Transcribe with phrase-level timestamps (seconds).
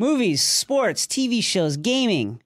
[0.00, 2.40] Movies, sports, TV shows, gaming.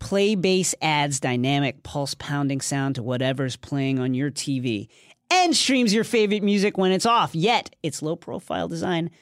[0.00, 4.88] Playbase adds dynamic pulse pounding sound to whatever's playing on your TV
[5.30, 7.32] and streams your favorite music when it's off.
[7.32, 9.12] Yet, its low profile design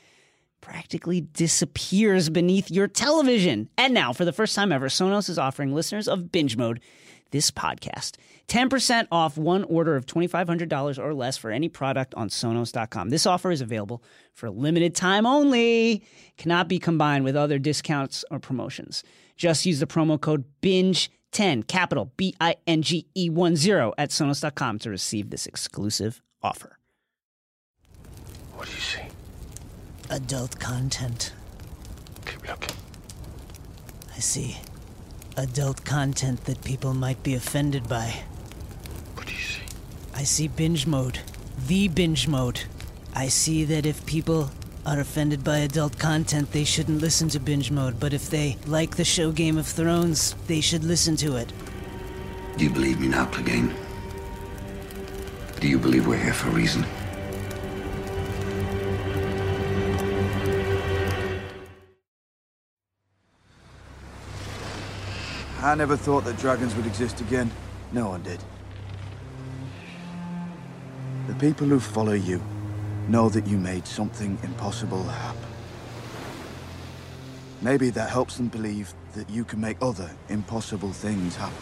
[0.63, 3.69] practically disappears beneath your television.
[3.77, 6.81] And now, for the first time ever, Sonos is offering listeners of Binge Mode
[7.35, 8.13] this podcast
[8.47, 13.11] 10% off one order of $2,500 or less for any product on Sonos.com.
[13.11, 16.05] This offer is available for a limited time only,
[16.37, 19.03] cannot be combined with other discounts or promotions.
[19.37, 24.11] Just use the promo code BINGE10, capital B I N G E 1 0 at
[24.11, 26.79] Sonos.com to receive this exclusive offer.
[28.55, 29.03] What do you see?
[30.11, 31.33] Adult content.
[32.27, 32.77] Keep looking.
[34.15, 34.59] I see.
[35.37, 38.23] Adult content that people might be offended by.
[39.15, 39.63] What do you see?
[40.15, 41.19] I see binge mode.
[41.67, 42.61] The binge mode.
[43.15, 44.53] I see that if people
[44.87, 48.95] are offended by adult content, they shouldn't listen to binge mode, but if they like
[48.95, 51.53] the show Game of Thrones, they should listen to it.
[52.57, 53.75] Do you believe me now, Clegane?
[55.59, 56.87] Do you believe we're here for a reason?
[65.65, 67.51] I never thought that dragons would exist again.
[67.91, 68.39] No one did.
[71.27, 72.43] The people who follow you
[73.09, 75.41] know that you made something impossible happen.
[77.63, 81.57] Maybe that helps them believe that you can make other impossible things happen.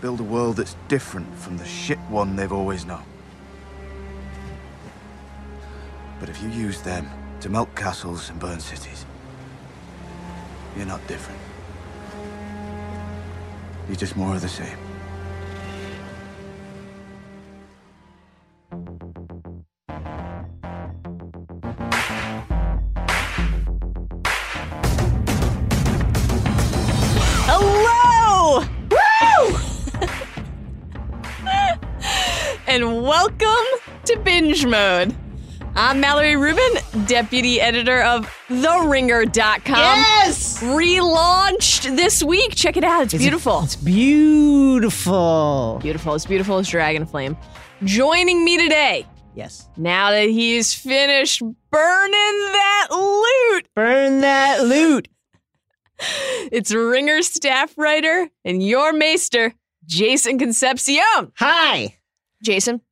[0.00, 3.04] Build a world that's different from the shit one they've always known.
[6.18, 7.08] But if you use them
[7.42, 9.06] to melt castles and burn cities,
[10.76, 11.51] you're not different.
[13.88, 14.78] You're just more of the same.
[27.44, 28.60] Hello!
[28.90, 29.58] Woo!
[32.66, 33.46] and welcome
[34.04, 35.14] to Binge Mode.
[35.74, 39.76] I'm Mallory Rubin, deputy editor of TheRinger.com.
[39.76, 40.62] Yes!
[40.62, 42.54] Relaunched this week.
[42.54, 43.04] Check it out.
[43.04, 43.62] It's beautiful.
[43.62, 45.78] It's beautiful.
[45.82, 46.14] beautiful.
[46.14, 47.36] It's beautiful as Dragon Flame.
[47.84, 49.66] Joining me today, Yes.
[49.78, 55.08] now that he's finished burning that loot, Burn that loot.
[56.52, 59.54] it's Ringer staff writer and your maester,
[59.86, 61.32] Jason Concepcion.
[61.36, 61.96] Hi.
[62.42, 62.82] Jason,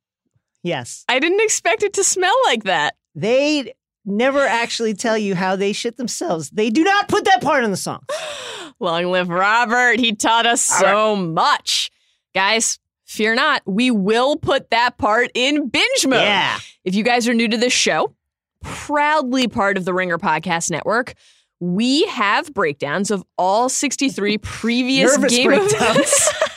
[0.63, 1.05] Yes.
[1.09, 2.95] I didn't expect it to smell like that.
[3.15, 3.73] They
[4.05, 6.51] never actually tell you how they shit themselves.
[6.51, 8.01] They do not put that part in the song.
[8.81, 9.99] Long live Robert.
[10.01, 11.91] He taught us so much.
[12.35, 13.63] Guys, fear not.
[13.67, 16.21] We will put that part in binge mode.
[16.23, 16.59] Yeah.
[16.85, 18.15] If you guys are new to this show,
[18.63, 21.15] proudly part of the Ringer Podcast Network,
[21.61, 26.29] we have breakdowns of all 63 previous Nervous Game of- breakdowns.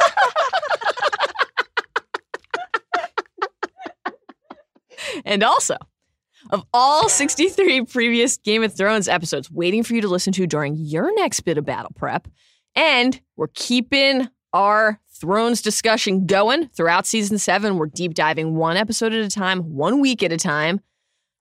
[5.26, 5.76] and also
[6.50, 10.76] of all 63 previous Game of Thrones episodes waiting for you to listen to during
[10.76, 12.28] your next bit of battle prep.
[12.76, 17.78] And we're keeping our Thrones discussion going throughout season seven.
[17.78, 20.82] We're deep diving one episode at a time, one week at a time.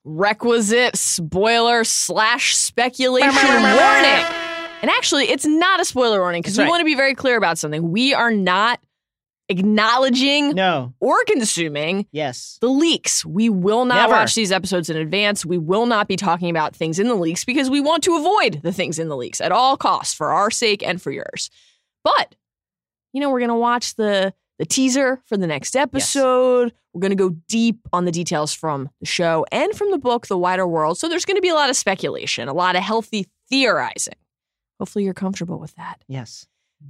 [0.04, 4.25] Requisite spoiler slash speculation warning.
[4.83, 6.71] And actually, it's not a spoiler warning because we right.
[6.71, 7.91] want to be very clear about something.
[7.91, 8.78] We are not
[9.58, 10.92] acknowledging No.
[11.00, 12.58] or consuming Yes.
[12.60, 13.24] the leaks.
[13.24, 14.12] We will not Never.
[14.14, 15.44] watch these episodes in advance.
[15.46, 18.60] We will not be talking about things in the leaks because we want to avoid
[18.62, 21.50] the things in the leaks at all costs for our sake and for yours.
[22.04, 22.34] But,
[23.12, 26.72] you know, we're going to watch the the teaser for the next episode.
[26.92, 30.26] We're going to go deep on the details from the show and from the book
[30.28, 30.98] The Wider World.
[30.98, 34.14] So there's going to be a lot of speculation, a lot of healthy theorizing.
[34.78, 36.04] Hopefully you're comfortable with that.
[36.06, 36.46] Yes.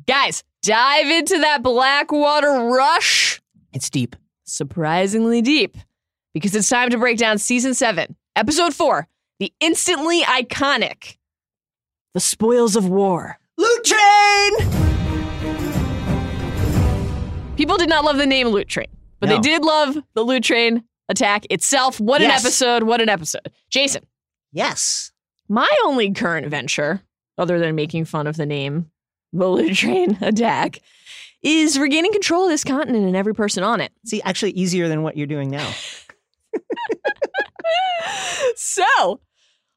[0.07, 3.41] Guys, dive into that Blackwater rush
[3.73, 4.17] It's deep.
[4.45, 5.77] surprisingly deep
[6.35, 9.09] because it's time to break down season seven, episode four,
[9.39, 11.17] the instantly iconic
[12.15, 13.39] The Spoils of War.
[13.59, 14.53] Loot train.
[17.57, 18.87] People did not love the name Loot Train,
[19.21, 19.37] but No.
[19.37, 22.01] they did love the Loot Train attack itself.
[22.01, 22.83] What an episode!
[22.85, 23.53] What an episode.
[23.71, 24.05] Jason,
[24.53, 25.13] Yes.
[25.49, 27.03] my only current venture,
[27.37, 28.91] other than making fun of the name
[29.33, 30.79] Loot Train attack,
[31.43, 33.93] is regaining control of this continent and every person on it.
[34.05, 35.69] See, actually easier than what you're doing now.
[38.57, 39.21] so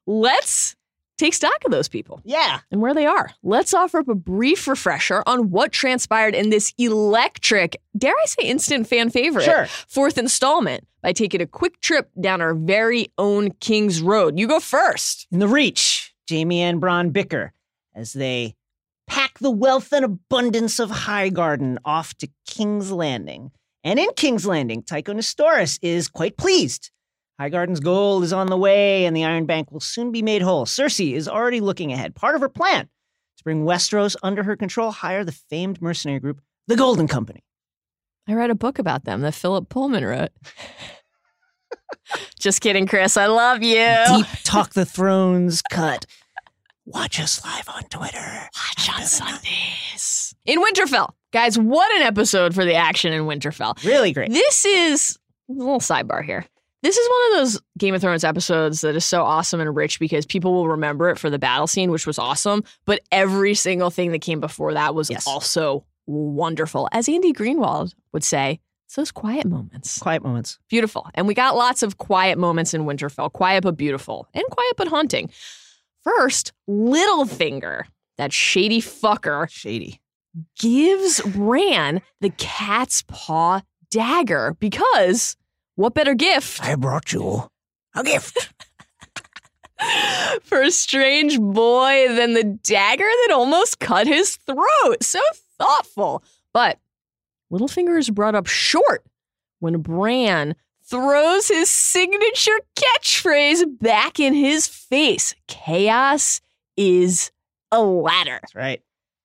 [0.06, 0.76] let's
[1.18, 2.20] take stock of those people.
[2.24, 2.60] Yeah.
[2.70, 3.30] and where they are.
[3.42, 8.46] Let's offer up a brief refresher on what transpired in this electric, dare I say,
[8.48, 9.66] instant fan favorite Sure.
[9.88, 14.38] fourth installment by taking a quick trip down our very own King's Road.
[14.38, 15.26] You go first.
[15.32, 17.52] In the Reach, Jaime and Bronn bicker
[17.94, 18.54] as they
[19.06, 23.50] pack the wealth and abundance of Highgarden off to King's Landing.
[23.84, 26.90] And in King's Landing, Tycho Nestoris is quite pleased.
[27.40, 30.64] Highgarden's gold is on the way, and the Iron Bank will soon be made whole.
[30.64, 32.14] Cersei is already looking ahead.
[32.14, 32.88] Part of her plan
[33.36, 37.44] to bring Westeros under her control, hire the famed mercenary group, the Golden Company.
[38.26, 40.30] I read a book about them that Philip Pullman wrote.
[42.38, 43.16] Just kidding, Chris.
[43.16, 43.94] I love you.
[44.08, 46.06] Deep Talk the Thrones cut.
[46.86, 48.18] Watch us live on Twitter.
[48.54, 50.34] Watch on Sundays.
[50.44, 51.10] In Winterfell.
[51.32, 53.82] Guys, what an episode for the action in Winterfell.
[53.84, 54.30] Really great.
[54.30, 55.18] This is
[55.48, 56.46] a little sidebar here.
[56.82, 59.98] This is one of those Game of Thrones episodes that is so awesome and rich
[59.98, 62.62] because people will remember it for the battle scene, which was awesome.
[62.84, 65.26] But every single thing that came before that was Yes.
[65.26, 66.88] also wonderful.
[66.92, 69.98] As Andy Greenwald would say, it's those quiet moments.
[69.98, 70.60] Quiet moments.
[70.68, 71.08] Beautiful.
[71.14, 73.32] And we got lots of quiet moments in Winterfell.
[73.32, 74.28] Quiet but beautiful.
[74.32, 75.30] And quiet but haunting.
[76.06, 77.82] First, Littlefinger,
[78.16, 80.00] that shady fucker, Shady.
[80.58, 85.36] gives Bran the cat's paw dagger because
[85.74, 87.48] what better gift I brought you
[87.94, 88.52] a gift.
[90.42, 95.02] for a strange boy than the dagger that almost cut his throat?
[95.02, 95.20] So
[95.58, 96.22] thoughtful.
[96.52, 96.78] But
[97.52, 99.04] Littlefinger is brought up short
[99.58, 100.54] when Bran
[100.88, 106.40] throws his signature catchphrase back in his face Chaos
[106.76, 107.30] is
[107.72, 108.38] a ladder.
[108.42, 108.82] That's right.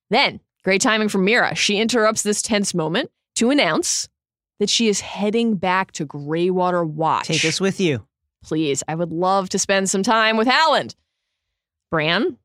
[0.10, 1.56] Then, great timing from Meera.
[1.56, 4.10] She interrupts this tense moment to announce
[4.60, 7.28] that she is heading back to Greywater Watch.
[7.28, 8.06] Take us with you.
[8.44, 10.96] Please, I would love to spend some time with Howland.
[11.90, 12.38] Bran,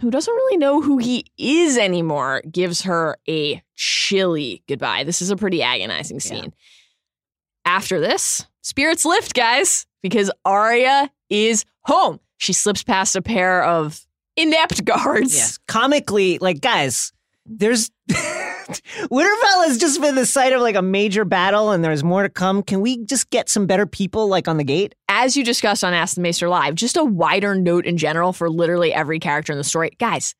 [0.00, 5.04] who doesn't really know who he is anymore, gives her a chilly goodbye.
[5.04, 6.54] This is a pretty agonizing scene.
[7.64, 12.20] After this, spirits lift, guys, because Arya is home.
[12.38, 14.04] She slips past a pair of
[14.36, 15.34] inept guards.
[15.34, 15.58] Yes.
[15.68, 17.12] Comically, like, guys,
[17.46, 17.90] there's.
[19.10, 22.28] Winterfell has just been the site of like a major battle and there's more to
[22.28, 22.62] come.
[22.62, 24.94] Can we just get some better people like on the gate?
[25.08, 28.48] as you discussed on Ask the Maester Live, just a wider note in general for
[28.48, 29.90] literally every character in the story.
[29.98, 30.34] Guys,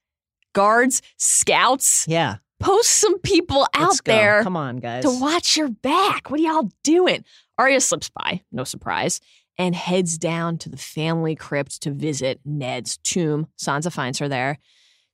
[0.55, 2.37] guards, scouts, Yeah.
[2.61, 4.13] Post some people out go.
[4.13, 5.03] there Come on, guys.
[5.05, 6.31] to watch your back.
[6.31, 7.25] What are y'all doing?
[7.59, 9.21] Arya slips by, no surprise,
[9.59, 13.49] and heads down to the family crypt to visit Ned's tomb.
[13.59, 14.59] Sansa finds her there.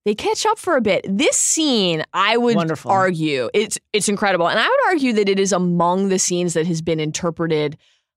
[0.05, 1.05] They catch up for a bit.
[1.09, 2.93] This scene, I would Wonderful.
[2.93, 4.49] argue, it's it's incredible.
[4.49, 7.77] And I would argue that it is among the scenes that has been interpreted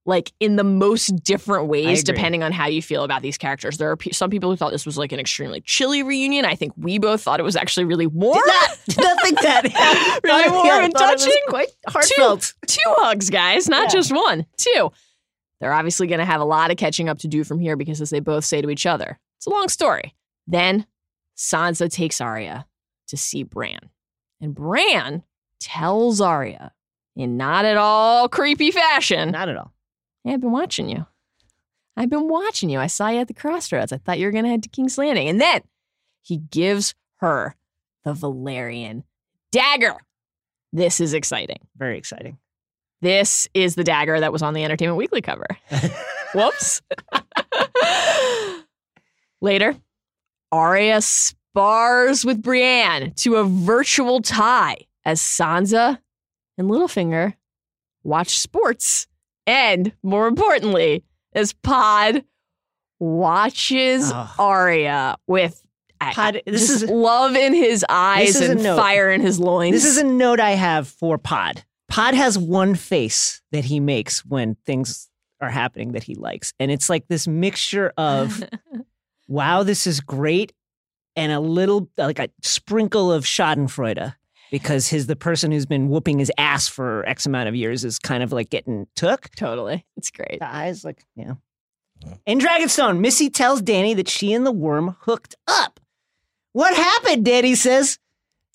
[0.09, 3.77] like in the most different ways depending on how you feel about these characters.
[3.77, 6.43] There are pe- some people who thought this was like an extremely chilly reunion.
[6.43, 8.41] I think we both thought it was actually really warm.
[8.45, 10.19] Not, did not think that.
[10.23, 11.31] Really Yeah, warm I and touching?
[11.47, 12.53] Quite heartfelt.
[12.67, 13.89] two hugs, guys, not Yeah.
[13.99, 14.45] just one.
[14.57, 14.91] Two.
[15.61, 18.01] They're obviously going to have a lot of catching up to do from here because,
[18.01, 20.15] as they both say to each other, it's a long story.
[20.47, 20.85] Then
[21.37, 22.65] Sansa takes Arya
[23.07, 23.89] to see Bran.
[24.41, 25.23] And Bran
[25.59, 26.71] tells Arya,
[27.15, 29.73] in not at all creepy fashion, Not at all.
[30.23, 31.05] Hey, I've been watching you.
[31.95, 32.79] I've been watching you.
[32.79, 33.91] I saw you at the crossroads.
[33.91, 35.27] I thought you were going to head to King's Landing.
[35.27, 35.61] And then
[36.21, 37.55] he gives her
[38.03, 39.03] the Valyrian
[39.51, 39.97] dagger.
[40.71, 41.59] This is exciting.
[41.77, 42.37] Very exciting.
[43.01, 45.45] This is the dagger that was on the Entertainment Weekly cover.
[46.33, 46.81] Whoops.
[49.41, 49.75] Later,
[50.51, 55.99] Arya spars with Brienne to a virtual tie as Sansa
[56.57, 57.33] and Littlefinger
[58.03, 59.07] watch sports.
[59.49, 61.03] And more importantly,
[61.33, 62.23] as Pod
[62.99, 64.33] watches Oh.
[64.37, 65.63] Arya with
[65.99, 69.73] Pod- this is- love in his eyes and fire in his loins.
[69.73, 71.63] This is a note I have for Pod.
[71.89, 75.09] Pod has one face that he makes when things
[75.41, 76.53] are happening that he likes.
[76.59, 78.43] And it's like this mixture of,
[79.27, 80.53] wow, this is great,
[81.15, 84.13] and a little, like a sprinkle of Schadenfreude
[84.51, 87.99] because his the person who's been whooping his ass for X amount of years is
[87.99, 89.29] kind of like getting took.
[89.35, 89.85] totally.
[89.97, 90.39] It's great.
[90.39, 91.33] The eyes, like, yeah.
[92.25, 95.79] In Dragonstone, Missy tells Dany that she and the worm hooked up.
[96.53, 97.25] What happened?
[97.25, 97.99] Dany says.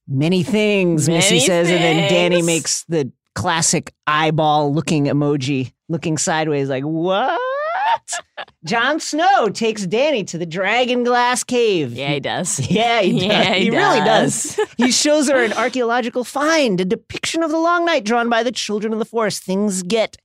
[0.07, 6.69] Many things, Missandei says, and then Dany makes the classic eyeball looking emoji, looking sideways,
[6.69, 7.41] like, what?
[8.65, 11.93] Jon Snow takes Dany to the Dragon Glass Cave.
[11.93, 12.61] Yeah, he does.
[12.71, 13.23] Yeah, he does.
[13.23, 14.57] Yeah, he really does.
[14.57, 14.69] does.
[14.77, 18.53] he shows her an archaeological find, a depiction of the Long Night drawn by the
[18.53, 19.43] children of the forest.
[19.43, 20.17] Things get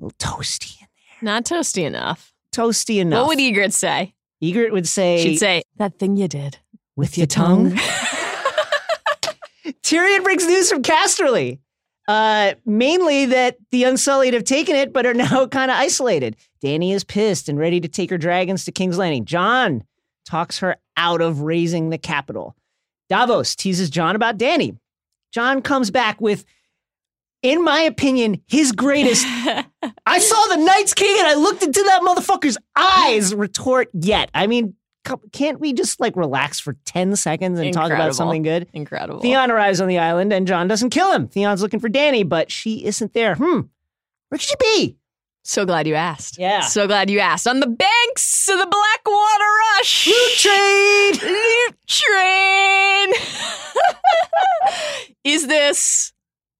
[0.00, 0.88] a little toasty, in
[1.22, 1.34] there.
[1.34, 2.32] Not toasty enough.
[2.54, 3.20] toasty enough.
[3.26, 4.14] What would Ygritte say?
[4.42, 6.58] Ygritte would say, She'd say, that thing you did.
[6.96, 7.72] with your tongue.
[9.82, 11.58] Tyrion brings news from Casterly.
[12.08, 16.36] Uh, mainly that the Unsullied have taken it, but are now kind of isolated.
[16.64, 19.26] Dany is pissed and ready to take her dragons to King's Landing.
[19.26, 19.84] Jon
[20.24, 22.56] talks her out of raising the capital.
[23.10, 24.76] Davos teases Jon about Dany.
[25.32, 26.46] Jon comes back with,
[27.42, 29.24] in my opinion, his greatest.
[30.06, 33.34] I saw the Night's King and I looked into that motherfucker's eyes.
[33.34, 34.30] Retort yet.
[34.32, 34.74] I mean,
[35.32, 38.68] can't we just like relax for 10 seconds and talk about something good?
[38.72, 39.20] Incredible.
[39.20, 41.28] Theon arrives on the island and Jon doesn't kill him.
[41.28, 43.34] Theon's looking for Dany, but she isn't there.
[43.34, 43.60] Hmm.
[44.28, 44.96] Where could she be?
[45.44, 46.38] So glad you asked.
[46.38, 46.60] Yeah.
[46.60, 47.46] So glad you asked.
[47.46, 49.44] On the banks of the Blackwater
[49.78, 50.06] Rush.
[50.06, 51.22] Loot trade!
[51.22, 53.12] Loot train.
[55.24, 56.12] Is this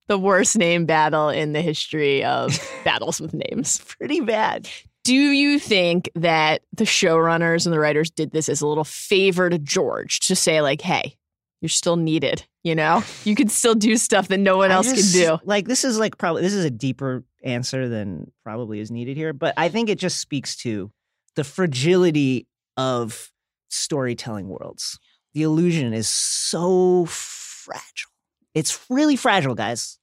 [0.07, 3.79] the worst name battle in the history of battles with names?
[3.99, 4.69] Pretty bad.
[5.09, 9.49] Do you think that the showrunners and the writers did this as a little favor
[9.49, 11.17] to George to say, like, hey,
[11.63, 13.03] you're still needed, you know?
[13.25, 15.39] You can still do stuff that no one I else just- can do.
[15.47, 19.33] Like this is like probably this is a deeper answer than probably is needed here,
[19.33, 20.91] but I think it just speaks to
[21.37, 22.47] the fragility
[22.77, 23.33] of
[23.71, 24.99] storytelling worlds.
[25.33, 28.11] The illusion is so fragile.
[28.55, 29.98] It's really fragile, guys.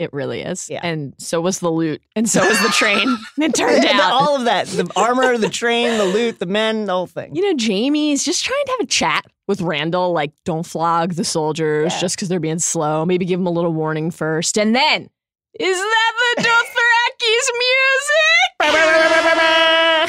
[0.00, 0.70] It really is.
[0.70, 0.80] Yeah.
[0.82, 3.06] And so was the loot, and so was the train.
[3.06, 4.12] And it turned out.
[4.12, 7.36] all of that, the armor, the train, the loot, the men, the whole thing.
[7.36, 11.24] You know, Jaime's just trying to have a chat with Randall, like, don't flog the
[11.24, 12.00] soldiers Yeah.
[12.00, 13.04] just because they're being slow.
[13.04, 14.56] Maybe give them a little warning first.
[14.56, 15.10] And then,
[15.58, 18.36] is that the Dothraki's music?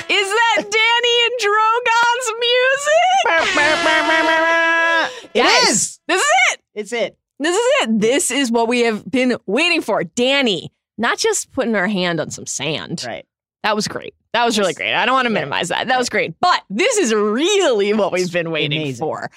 [0.09, 3.71] is that Dany and Drogon's music?
[5.33, 5.99] It Guys, is.
[6.07, 6.59] This is it.
[6.75, 7.17] It's it.
[7.41, 7.99] This is it.
[7.99, 10.03] This is what we have been waiting for.
[10.03, 10.67] Dany,
[10.97, 13.03] not just putting her hand on some sand.
[13.05, 13.25] Right.
[13.63, 14.13] That was great.
[14.33, 14.93] That was really great.
[14.93, 15.87] I don't want to minimize that.
[15.87, 16.33] That was great.
[16.39, 19.03] But this is really what we've been waiting amazing.
[19.05, 19.29] for.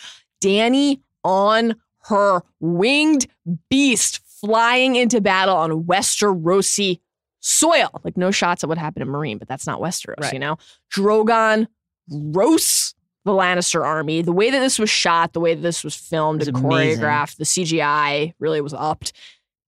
[0.42, 3.26] Dany on her winged
[3.70, 7.00] beast flying into battle on Westerosi
[7.40, 7.88] soil.
[8.04, 10.32] Like no shots at what happened in Meereen, but that's not Westeros, Right.
[10.32, 10.58] you know?
[10.94, 11.66] Drogon
[12.10, 12.93] roasts
[13.24, 14.22] the Lannister army.
[14.22, 16.70] The way that this was shot, the way that this was filmed was amazing.
[17.02, 19.12] choreographed, the CGI really was upped.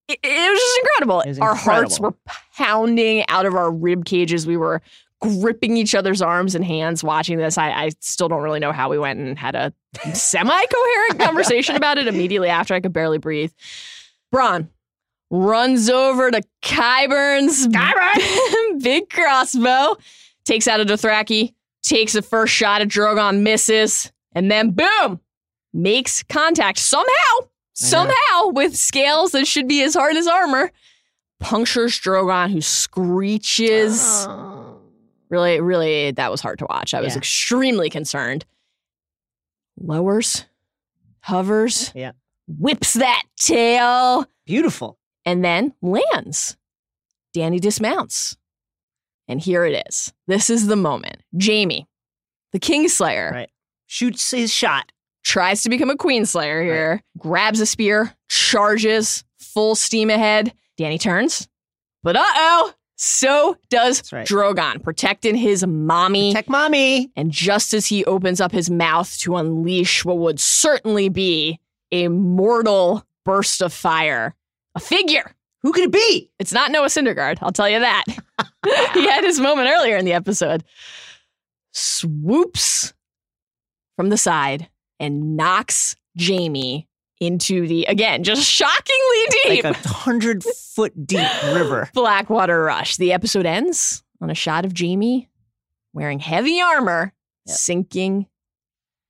[0.08, 1.22] It, it was just incredible.
[1.26, 2.14] Was our hearts were
[2.54, 4.46] pounding out of our rib cages.
[4.46, 4.82] We were
[5.20, 7.58] gripping each other's arms and hands watching this.
[7.58, 9.72] I, I still don't really know how we went and had a
[10.12, 13.52] semi-coherent conversation about it immediately after I could barely breathe.
[14.32, 14.68] Bronn
[15.30, 18.82] runs over to Qyburn's Qyburn!
[18.82, 19.96] big crossbow,
[20.44, 21.54] takes out a Dothraki,
[21.86, 25.20] takes a first shot at Drogon, misses, and then boom,
[25.72, 30.70] makes contact somehow, somehow with scales that should be as hard as armor.
[31.40, 34.26] Punctures Drogon, who screeches.
[34.28, 34.80] Oh.
[35.28, 36.94] Really, really, that was hard to watch.
[36.94, 37.18] I was Yeah.
[37.18, 38.44] extremely concerned.
[39.78, 40.44] Lowers,
[41.20, 42.12] hovers, Yeah.
[42.48, 44.98] whips that tail, Beautiful.
[45.24, 46.56] and then lands.
[47.36, 48.36] Dany dismounts.
[49.28, 50.12] And here it is.
[50.26, 51.22] This is the moment.
[51.40, 51.86] Jaime,
[52.52, 53.50] the Kingslayer, Right.
[53.86, 54.90] Shoots his shot.
[55.24, 60.52] tries to become a Queenslayer here, grabs a spear, charges, full steam ahead.
[60.78, 61.48] Dany turns,
[62.02, 64.26] but uh oh, so does right.
[64.26, 66.32] Drogon, protecting his mommy.
[66.32, 67.10] Tech mommy.
[67.16, 71.58] And just as he opens up his mouth to unleash what would certainly be
[71.92, 74.34] a mortal burst of fire,
[74.74, 75.32] a figure.
[75.62, 76.30] Who could it be?
[76.38, 78.04] It's not Noah Syndergaard, I'll tell you that.
[78.94, 80.64] He had his moment earlier in the episode.
[81.72, 82.94] Swoops
[83.96, 86.88] from the side and knocks Jaime
[87.20, 91.90] into the, again, just shockingly deep Like a hundred foot deep river.
[91.94, 92.96] Blackwater Rush.
[92.96, 95.28] The episode ends on a shot of Jaime
[95.92, 97.12] wearing heavy armor,
[97.46, 97.56] Yep.
[97.56, 98.26] sinking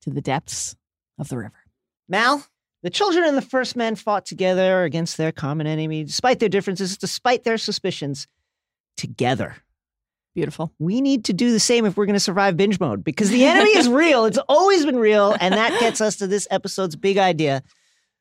[0.03, 0.77] to the depths
[1.19, 1.55] of the river.
[2.09, 2.45] Mal,
[2.83, 6.99] the children and the first men fought together against their common enemy, despite their differences,
[6.99, 8.27] despite their suspicions,
[8.97, 9.57] together.
[10.35, 10.73] Beautiful.
[10.79, 13.45] We need to do the same if we're going to survive binge mode because the
[13.47, 14.27] enemy is real.
[14.27, 15.35] It's always been real.
[15.41, 17.63] And that gets us to this episode's big idea.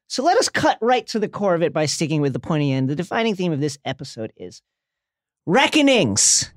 [0.08, 2.72] So let us cut right to the core of it by sticking with the pointy
[2.72, 2.90] end.
[2.90, 4.62] The defining theme of this episode is
[5.46, 6.52] reckonings.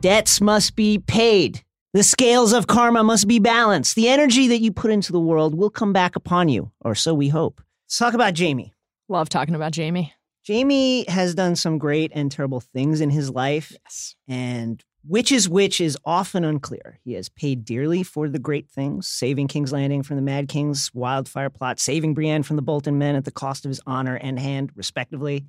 [0.00, 1.62] Debts must be paid.
[1.94, 3.94] The scales of karma must be balanced.
[3.94, 7.14] The energy that you put into the world will come back upon you, or so
[7.14, 7.62] we hope.
[7.86, 8.74] Let's talk about Jaime.
[9.08, 10.12] Love talking about Jaime.
[10.46, 14.16] Jaime has done some great and terrible things in his life, Yes.
[14.28, 16.98] and which is which is often unclear.
[17.04, 20.92] He has paid dearly for the great things, saving King's Landing from the Mad King's
[20.94, 24.38] wildfire plot, saving Brienne from the Bolton men at the cost of his honor and
[24.38, 25.44] hand, respectively.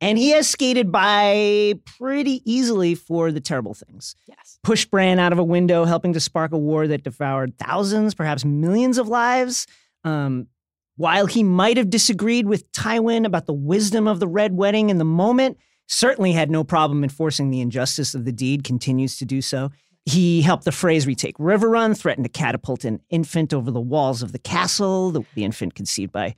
[0.00, 4.14] And he has skated by pretty easily for the terrible things.
[4.28, 4.58] Yes.
[4.62, 8.44] Pushed Bran out of a window, helping to spark a war that devoured thousands, perhaps
[8.44, 9.66] millions of lives.
[10.04, 10.48] Um,
[10.96, 14.98] while he might have disagreed with Tywin about the wisdom of the Red Wedding in
[14.98, 19.40] the moment, certainly had no problem enforcing the injustice of the deed, continues to do
[19.42, 19.70] so.
[20.04, 24.32] He helped the Freys retake Riverrun, threatened to catapult an infant over the walls of
[24.32, 26.34] the castle, the, the infant conceived by.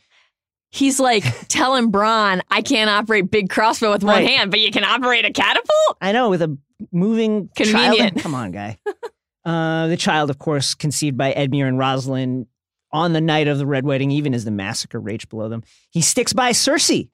[0.71, 4.29] He's like telling Bronn, I can't operate big crossbow with one Right.
[4.29, 5.99] hand, but you can operate a catapult?
[6.01, 6.57] I know, with a
[6.93, 8.15] moving Convenient.
[8.15, 8.23] child.
[8.23, 8.79] Come on, guy.
[9.45, 12.47] uh, the child, of course, conceived by Edmure and Rosalind
[12.93, 15.63] on the night of the Red Wedding, even as the massacre raged below them.
[15.91, 17.11] He sticks by Cersei,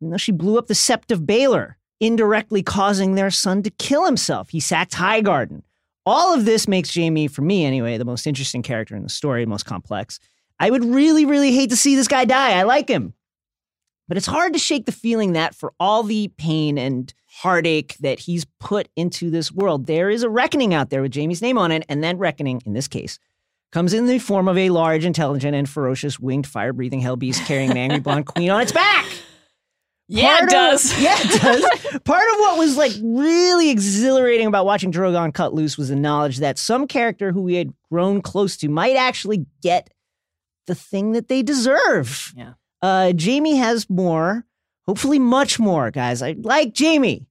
[0.00, 4.04] even though she blew up the Sept of Baelor, indirectly causing their son to kill
[4.04, 4.50] himself.
[4.50, 5.62] He sacked Highgarden.
[6.04, 9.46] All of this makes Jaime, for me anyway, the most interesting character in the story,
[9.46, 10.18] most complex.
[10.58, 12.58] I would really, really hate to see this guy die.
[12.58, 13.14] I like him.
[14.08, 18.18] But it's hard to shake the feeling that for all the pain and heartache that
[18.18, 21.70] he's put into this world, there is a reckoning out there with Jaime's name on
[21.70, 21.84] it.
[21.88, 23.18] And that reckoning, in this case,
[23.72, 27.44] comes in the form of a large, intelligent, and ferocious winged fire breathing hell beast
[27.46, 29.06] carrying an angry blonde queen on its back.
[30.08, 31.00] Yeah, Part it of- does.
[31.02, 32.00] yeah, it does.
[32.02, 36.38] Part of what was like really exhilarating about watching Drogon cut loose was the knowledge
[36.38, 39.88] that some character who we had grown close to might actually get
[40.66, 42.34] the thing that they deserve.
[42.36, 42.54] Yeah.
[42.82, 44.44] Uh, Jaime has more,
[44.86, 46.20] hopefully much more, guys.
[46.20, 47.24] I like Jaime.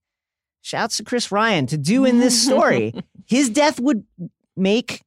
[0.61, 2.95] Shouts to Chris Ryan to do in this story.
[3.27, 4.05] His death would
[4.57, 5.01] make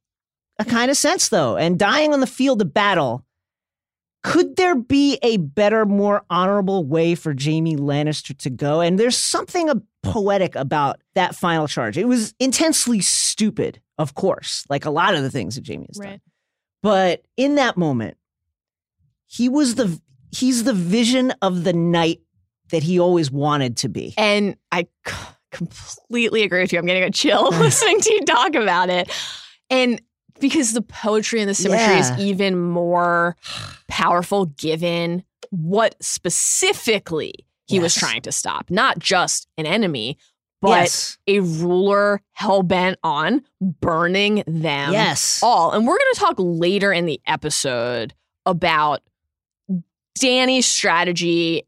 [0.59, 3.25] a kind of sense though, and dying on the field of battle.
[4.23, 8.81] Could there be a better, more honorable way for Jaime Lannister to go?
[8.81, 9.69] And there's something
[10.01, 11.95] poetic about that final charge.
[11.95, 15.97] It was intensely stupid, of course, like a lot of the things that Jaime has
[15.97, 16.21] done.
[16.81, 18.17] But in that moment,
[19.27, 19.99] he was the
[20.31, 22.21] he's the vision of the knight
[22.69, 24.13] that he always wanted to be.
[24.17, 24.87] And I
[25.51, 26.79] completely agree with you.
[26.79, 29.11] I'm getting a chill listening to you talk about it.
[29.69, 30.01] And
[30.39, 32.17] because the poetry and the symmetry Yeah.
[32.17, 33.35] is even more
[33.87, 37.33] powerful given what specifically
[37.67, 38.69] he was trying to stop.
[38.69, 40.17] Not just an enemy,
[40.61, 41.17] but yes.
[41.27, 45.41] a ruler hell bent on burning them yes.
[45.43, 45.71] all.
[45.71, 48.13] And we're going to talk later in the episode
[48.45, 49.01] about
[50.19, 51.63] Dany's strategy,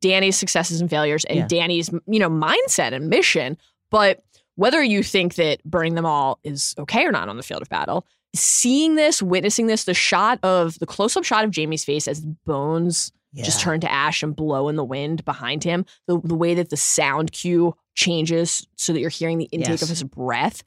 [0.00, 1.46] Dany's successes and failures, and Yeah.
[1.46, 3.56] Dany's you know mindset and mission.
[3.90, 4.22] But
[4.56, 7.68] whether you think that burning them all is okay or not on the field of
[7.68, 12.20] battle, seeing this, witnessing this, the shot of the close-up shot of Jaime's face as
[12.44, 16.54] bones just turn to ash and blow in the wind behind him, the the way
[16.54, 19.82] that the sound cue changes so that you're hearing the intake Yes.
[19.82, 20.62] of his breath.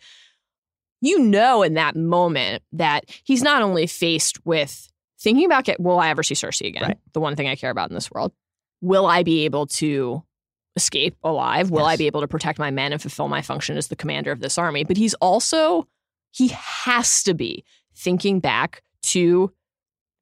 [1.01, 4.87] You know in that moment that he's not only faced with
[5.19, 6.83] thinking about get, will I ever see Cersei again?
[6.83, 6.97] Right.
[7.13, 8.33] The one thing I care about in this world.
[8.81, 10.23] Will I be able to
[10.79, 11.69] escape alive?
[11.71, 14.31] Will I be able to protect my men and fulfill my function as the commander
[14.31, 14.83] of this army?
[14.83, 15.87] But he's also
[16.31, 17.63] he has to be
[17.95, 19.51] thinking back to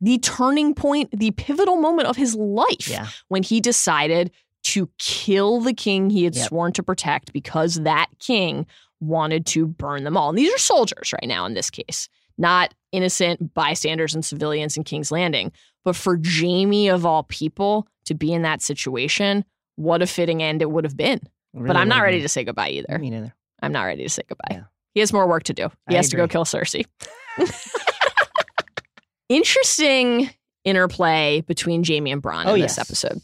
[0.02, 3.08] the turning point, the pivotal moment of his life Yeah.
[3.28, 4.32] when he decided
[4.64, 6.48] to kill the king he had Yep.
[6.48, 8.66] sworn to protect because that king
[9.00, 10.30] wanted to burn them all.
[10.30, 14.84] And these are soldiers right now in this case, not innocent bystanders and civilians in
[14.84, 15.52] King's Landing.
[15.84, 19.46] But for Jaime, of all people, to be in that situation,
[19.78, 21.22] what a fitting end it would have been.
[21.54, 23.00] but I'm not ready to say goodbye either.
[23.00, 23.34] Me neither.
[23.62, 24.48] I'm not ready to say goodbye.
[24.58, 24.64] Yeah.
[24.94, 25.70] He has more work to do.
[25.90, 26.86] He I has to go kill Cersei.
[29.30, 30.30] Interesting
[30.64, 32.76] interplay between Jaime and Bronn Oh, in yes.
[32.76, 33.22] this episode.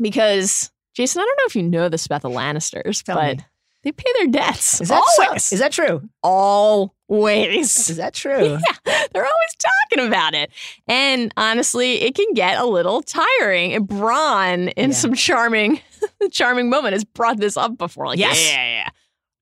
[0.00, 3.44] Because, Jason, I don't know if you know this about the Lannisters, Tell but me.
[3.88, 4.82] They pay their debts.
[4.82, 5.24] Is that so?
[5.24, 5.50] always.
[5.50, 6.02] Is that true?
[6.22, 7.88] always.
[7.90, 8.58] Is that true?
[8.86, 9.56] Yeah, they're always
[9.90, 10.50] talking about it.
[10.86, 13.72] And honestly, it can get a little tiring.
[13.72, 14.94] And Bronn, in Yeah.
[14.96, 15.80] some charming,
[16.30, 18.06] charming moment, has brought this up before.
[18.06, 18.46] Like, Yes.
[18.50, 18.88] yeah, yeah, yeah.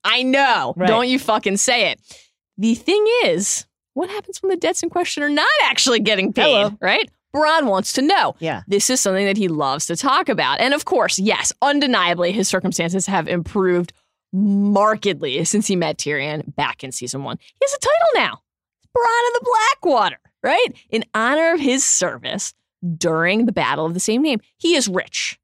[0.05, 0.75] I know.
[0.77, 0.87] Right.
[0.87, 2.01] Don't you fucking say it.
[2.57, 6.45] The thing is, what happens when the debts in question are not actually getting paid,
[6.45, 6.79] Hello.
[6.81, 7.11] right?
[7.35, 8.35] Bronn wants to know.
[8.39, 8.63] Yeah.
[8.69, 10.61] This is something that he loves to talk about.
[10.61, 13.93] And of course, yes, undeniably, his circumstances have improved
[14.33, 17.39] markedly since he met Tyrion back in season one.
[17.41, 18.43] He has a title now
[18.97, 19.45] Bronn of the
[19.83, 20.69] Blackwater, right?
[20.91, 22.55] In honor of his service
[22.97, 24.41] during the battle of the same name.
[24.59, 25.39] He is rich.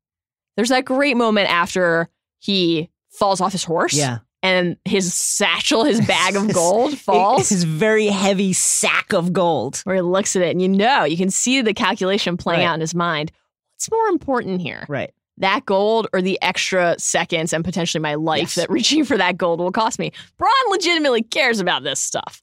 [0.57, 4.19] There's that great moment after he falls off his horse Yeah.
[4.43, 7.49] and his satchel, his bag of gold falls.
[7.51, 9.79] His very heavy sack of gold.
[9.85, 12.67] where he looks at it and you know, you can see the calculation playing Right.
[12.67, 13.33] out in his mind.
[13.75, 14.85] What's more important here?
[14.89, 15.13] Right.
[15.39, 18.55] That gold or the extra seconds and potentially my life Yes.
[18.57, 20.13] that reaching for that gold will cost me?
[20.39, 22.43] Bronn legitimately cares about this stuff.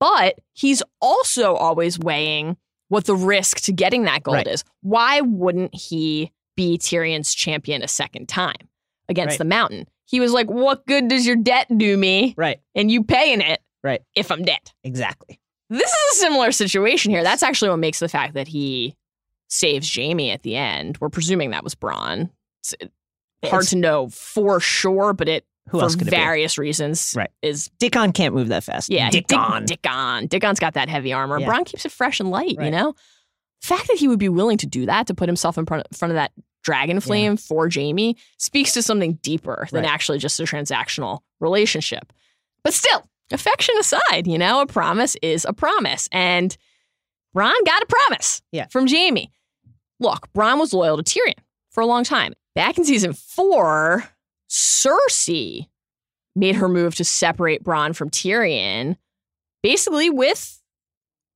[0.00, 2.56] But he's also always weighing
[2.88, 4.46] what the risk to getting that gold Right.
[4.46, 4.64] is.
[4.82, 8.68] Why wouldn't he be Tyrion's champion a second time
[9.08, 9.38] against Right.
[9.38, 9.86] the mountain?
[10.06, 12.34] He was like, What good does your debt do me?
[12.36, 12.58] Right.
[12.74, 14.02] And you paying it Right.
[14.14, 14.60] if I'm dead.
[14.82, 15.38] Exactly.
[15.70, 17.22] This is a similar situation here.
[17.22, 18.94] That's actually what makes the fact that he
[19.48, 20.98] saves Jaime at the end.
[21.00, 22.30] We're presuming that was Braun.
[22.62, 22.74] It's
[23.44, 27.14] hard It's- to know for sure, but it Who for else could it various reasons.
[27.16, 27.30] Right.
[27.42, 28.90] Is Dickon can't move that fast.
[28.90, 29.64] yeah, Dickon.
[29.66, 30.26] Dick, Dickon.
[30.26, 31.38] Dickon's got that heavy armor.
[31.40, 31.48] Yeah.
[31.48, 32.56] Bronn keeps it fresh and light.
[32.60, 32.92] You know,
[33.62, 35.86] the fact that he would be willing to do that to put himself in front,
[35.94, 39.92] front of that dragon flame for Jaime speaks to something deeper than Right.
[39.92, 42.10] actually just a transactional relationship.
[42.62, 46.56] But still, affection aside, you know, a promise is a promise, and
[47.34, 48.66] Bronn got a promise Yeah.
[48.70, 49.30] from Jaime.
[50.00, 51.38] Look, Bronn was loyal to Tyrion
[51.70, 52.34] for a long time.
[52.54, 54.04] Back in season four,
[54.50, 55.68] Cersei
[56.36, 58.96] made her move to separate Bronn from Tyrion,
[59.62, 60.60] basically with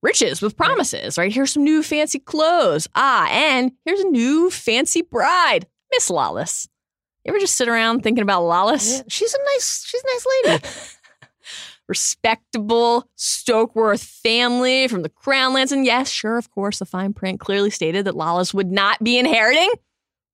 [0.01, 1.31] riches, with promises, right?
[1.31, 2.87] Here's some new fancy clothes.
[2.95, 6.67] Ah, and here's a new fancy bride, Miss Lollys.
[7.25, 8.97] You ever just sit around thinking about Lollys?
[8.97, 9.83] Yeah, she's a nice.
[9.85, 10.63] She's a nice lady.
[11.89, 15.71] Respectable Stokeworth family from the Crownlands.
[15.71, 19.17] And yes, sure, of course, the fine print clearly stated that Lollys would not be
[19.17, 19.71] inheriting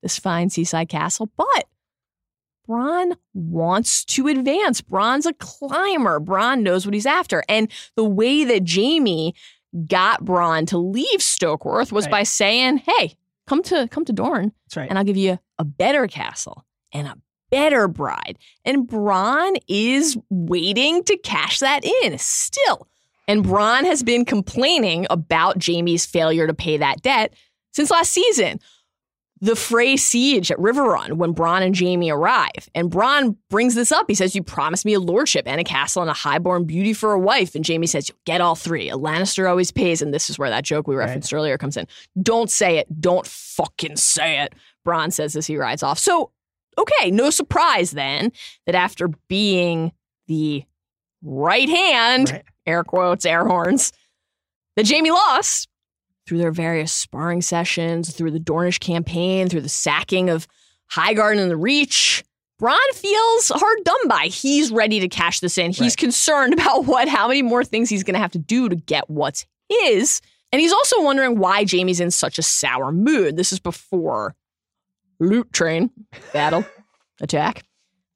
[0.04, 1.68] this fine seaside castle, but
[2.68, 4.82] Bronn wants to advance.
[4.82, 6.20] Bronn's a climber.
[6.20, 7.44] Bronn knows what he's after.
[7.48, 9.34] And the way that Jaime
[9.88, 12.12] got Bronn to leave Stokeworth was Right.
[12.12, 13.16] by saying, "Hey,
[13.48, 14.90] come to come to Dorne, That's right.
[14.90, 17.18] and I'll give you a better castle and a
[17.56, 22.88] better bride." And Bronn is waiting to cash that in still.
[23.28, 27.34] And Bronn has been complaining about Jaime's failure to pay that debt
[27.72, 28.60] since last season
[29.42, 32.70] the Frey siege at Riverrun when Bronn and Jaime arrive.
[32.74, 34.06] And Bronn brings this up.
[34.08, 37.12] He says, You promised me a lordship and a castle and a highborn beauty for
[37.12, 37.54] a wife.
[37.54, 38.90] And Jaime says, You'll get all three.
[38.90, 40.02] A Lannister always pays.
[40.02, 41.86] And this is where that joke we referenced earlier comes in.
[42.22, 43.02] Don't say it.
[43.02, 44.56] Don't fucking say it.
[44.86, 46.00] Bronn says as he rides off.
[46.00, 46.32] So,
[46.78, 48.32] okay, no surprise then
[48.66, 49.92] that after being
[50.28, 50.64] the
[51.24, 52.44] right hand, Right.
[52.66, 53.92] air quotes, air horns,
[54.76, 55.68] that Jaime lost
[56.28, 60.48] through their various sparring sessions, through the Dornish campaign, through the sacking of
[60.92, 62.24] Highgarden and the Reach.
[62.62, 64.28] Bronn feels hard done by.
[64.28, 65.72] He's ready to cash this in.
[65.72, 65.98] He's Right.
[65.98, 69.10] concerned about what, how many more things he's going to have to do to get
[69.10, 70.22] what's his.
[70.52, 73.36] And he's also wondering why Jaime's in such a sour mood.
[73.36, 74.36] This is before
[75.20, 75.90] loot train
[76.34, 76.66] battle
[77.22, 77.64] attack.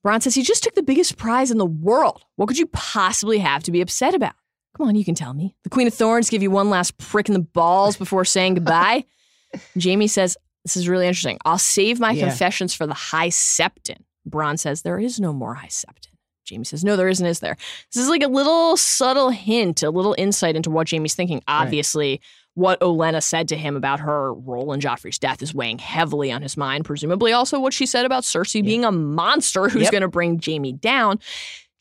[0.05, 2.23] Bronn says he just took the biggest prize in the world.
[2.37, 4.33] What could you possibly have to be upset about?
[4.77, 5.55] Come on, you can tell me.
[5.63, 9.03] The Queen of Thorns give you one last prick in the balls before saying goodbye.
[9.83, 11.37] Jaime says, This is really interesting.
[11.43, 12.27] I'll save my Yeah.
[12.27, 13.97] confessions for the High Septon.
[14.29, 16.07] Bronn says, There is no more High Septon.
[16.49, 17.57] Jaime says, No, there isn't, is there?
[17.93, 21.41] This is like a little subtle hint, a little insight into what Jaime's thinking.
[21.47, 22.21] Obviously,
[22.59, 26.41] what Olenna said to him about her role in Joffrey's death is weighing heavily on
[26.41, 26.85] his mind.
[26.85, 29.91] Presumably, also what she said about Cersei being a monster who's Yep.
[29.91, 31.19] going to bring Jaime down.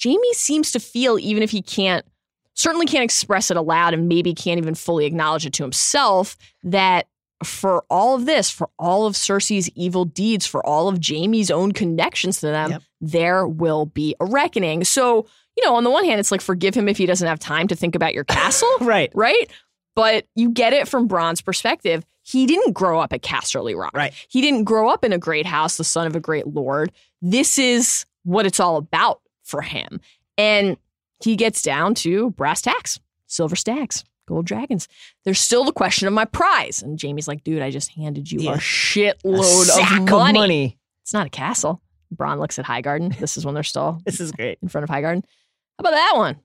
[0.02, 2.06] Jaime seems to feel, even if he can't,
[2.54, 7.06] certainly can't express it aloud and maybe can't even fully acknowledge it to himself, that
[7.44, 11.72] for all of this, for all of Cersei's evil deeds, for all of Jaime's own
[11.72, 12.82] connections to them, Yep.
[13.00, 14.82] there will be a reckoning.
[14.84, 17.38] So, you know, on the one hand, it's like forgive him if he doesn't have
[17.38, 19.10] time to think about your castle right.
[19.14, 19.50] right?
[19.98, 22.04] But you get it from Bronn's perspective.
[22.22, 23.90] He didn't grow up at Casterly Rock.
[23.96, 24.14] Right.
[24.28, 26.92] He didn't grow up in a great house, the son of a great lord.
[27.20, 30.00] This is what it's all about for him.
[30.36, 30.76] And
[31.20, 34.86] he gets down to brass tacks, silver stags, gold dragons.
[35.24, 36.80] There's still the question of my prize.
[36.80, 38.50] And Jaime's like, dude, I just handed you Yeah.
[38.52, 40.38] a A shitload sack of money.
[40.38, 40.78] money.
[41.02, 41.82] It's not a castle.
[42.14, 43.18] Bronn looks at Highgarden.
[43.18, 44.58] This is when they're still This is great.
[44.62, 45.24] in front of Highgarden.
[45.24, 46.36] How about that one?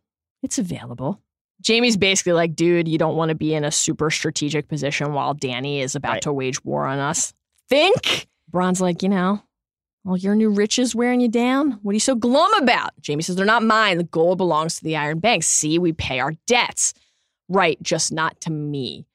[0.41, 1.21] It's available.
[1.65, 5.33] Jaime's basically like, dude, you don't want to be in a super strategic position while
[5.35, 6.21] Dany is about Right.
[6.23, 7.33] to wage war on us.
[7.69, 8.27] Think?
[8.51, 9.41] Bronn's like, you know,
[10.05, 11.79] all your new riches wearing you down?
[11.81, 12.91] What are you so glum about?
[13.07, 13.97] Jaime says, they're not mine.
[13.97, 15.43] The gold belongs to the Iron Bank.
[15.43, 16.93] See, we pay our debts.
[17.49, 19.05] Right, just not to me.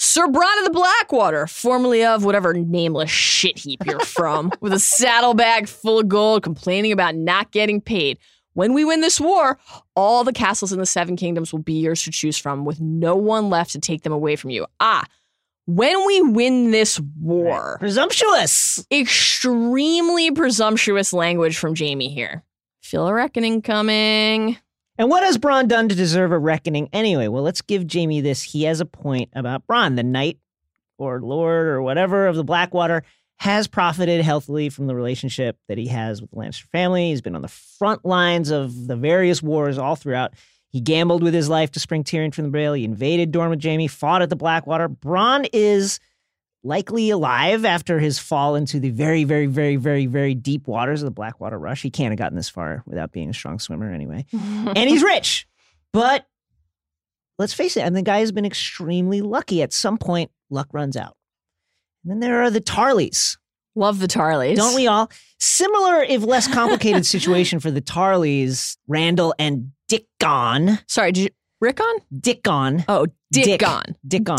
[0.00, 4.78] Sir Bronn of the Blackwater, formerly of whatever nameless shit heap you're from, with a
[4.78, 8.18] saddlebag full of gold, complaining about not getting paid.
[8.58, 9.56] When we win this war,
[9.94, 13.14] all the castles in the Seven Kingdoms will be yours to choose from, with no
[13.14, 14.66] one left to take them away from you.
[14.80, 15.04] Ah,
[15.66, 18.84] when we win this war, Presumptuous.
[18.92, 22.42] extremely presumptuous language from Jaime here.
[22.82, 24.56] Feel a reckoning coming.
[24.98, 27.28] And what has Bronn done to deserve a reckoning anyway?
[27.28, 28.42] Well, let's give Jaime this.
[28.42, 30.40] He has a point about Bronn, the knight
[30.98, 33.04] or lord or whatever of the Blackwater,
[33.38, 37.10] has profited healthily from the relationship that he has with the Lannister family.
[37.10, 40.34] He's been on the front lines of the various wars all throughout.
[40.70, 42.74] He gambled with his life to spring Tyrion from the Braille.
[42.74, 44.88] He invaded Dorne with Jaime, fought at the Blackwater.
[44.88, 46.00] Bronn is
[46.64, 51.06] likely alive after his fall into the very, very, very, very, very deep waters of
[51.06, 51.82] the Blackwater Rush.
[51.82, 54.26] He can't have gotten this far without being a strong swimmer anyway.
[54.32, 55.46] and he's rich.
[55.92, 56.26] But
[57.38, 59.62] let's face it, and the guy has been extremely lucky.
[59.62, 61.16] At some point, luck runs out.
[62.08, 63.36] And then there are the Tarlys.
[63.74, 64.56] Love the Tarlys.
[64.56, 65.10] Don't we all?
[65.38, 70.78] Similar, if less complicated situation for the Tarlys, Randall and Dickon.
[70.88, 71.28] Sorry, did you,
[71.60, 71.86] Rickon?
[72.18, 72.84] Dickon.
[72.88, 73.60] Oh, Dick.
[73.60, 73.94] Dickon.
[74.06, 74.36] Dickon.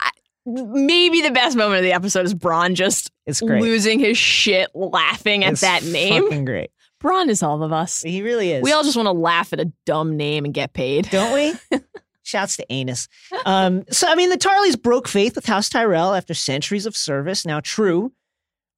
[0.00, 0.10] I,
[0.44, 3.62] maybe the best moment of the episode is Bronn just It's great.
[3.62, 6.24] losing his shit laughing at It's that name.
[6.24, 6.70] Fucking great.
[7.02, 8.02] Bronn is all of us.
[8.02, 8.62] He really is.
[8.62, 11.08] We all just want to laugh at a dumb name and get paid.
[11.10, 11.54] don't we?
[12.26, 13.06] Shouts to Anus.
[13.44, 17.46] Um, so, I mean, the Tarlys broke faith with House Tyrell after centuries of service.
[17.46, 18.12] Now, true,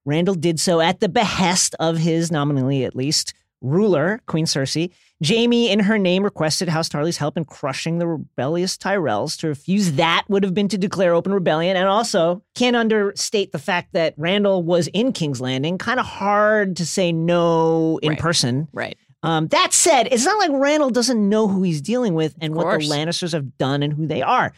[0.04, 3.32] Randall did so at the behest of his, nominally at least,
[3.62, 4.90] ruler, Queen Cersei.
[5.26, 9.36] Jaime, in her name, requested House Tarly's help in crushing the rebellious Tyrells.
[9.40, 11.76] To refuse that would have been to declare open rebellion.
[11.76, 15.76] And also, can't understate the fact that Randall was in King's Landing.
[15.78, 18.18] Kind of hard to say no in Right.
[18.18, 18.68] person.
[18.72, 18.96] Right.
[19.22, 22.78] Um, that said, it's not like Randall doesn't know who he's dealing with and what
[22.78, 22.86] the.
[22.86, 24.52] Lannisters have done and who they are.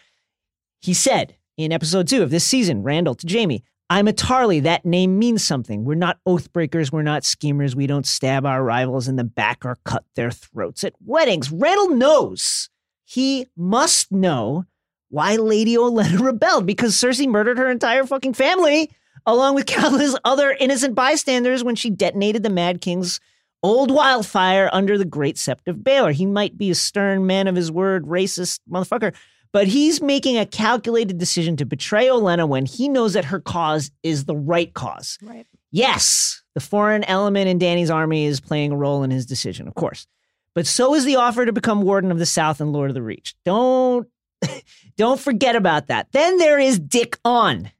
[0.81, 4.63] He said in episode two of this season, Randall to Jaime, I'm a Tarly.
[4.63, 5.85] That name means something.
[5.85, 6.93] We're not oath breakers.
[6.93, 7.75] We're not schemers.
[7.75, 11.51] We don't stab our rivals in the back or cut their throats at weddings.
[11.51, 12.69] Randall knows.
[13.05, 14.67] He must know
[15.09, 18.91] why Lady Olenna rebelled because Cersei murdered her entire fucking family
[19.27, 23.21] along with countless other innocent bystanders when she detonated the Mad King's
[23.63, 26.13] old wildfire under the great sept of Baelor.
[26.13, 29.15] He might be a stern man of his word, racist motherfucker,
[29.53, 33.91] but he's making a calculated decision to betray Olenna when he knows that her cause
[34.03, 35.19] is the right cause.
[35.23, 35.47] Right.
[35.73, 39.75] Yes, the foreign element in Dany's army is playing a role in his decision, of
[39.75, 40.07] course.
[40.55, 43.03] But so is the offer to become Warden of the South and Lord of the
[43.03, 43.35] Reach.
[43.45, 44.09] Don't
[44.97, 46.09] don't forget about that.
[46.13, 47.71] Then there is Dick on.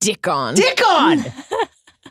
[0.00, 0.54] Dick on.
[0.54, 1.18] Dick on.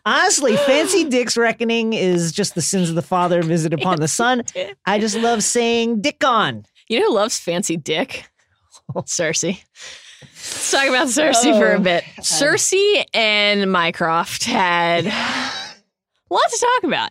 [0.06, 4.44] Honestly, Fancy Dick's reckoning is just the sins of the father visited upon the son.
[4.86, 6.66] I just love saying Dick on.
[6.88, 8.28] You know who loves fancy dick?
[8.96, 9.60] Cersei.
[10.22, 12.04] Let's talk about Cersei for a Oh, bit.
[12.20, 17.10] Cersei and Mycroft had a lot to talk about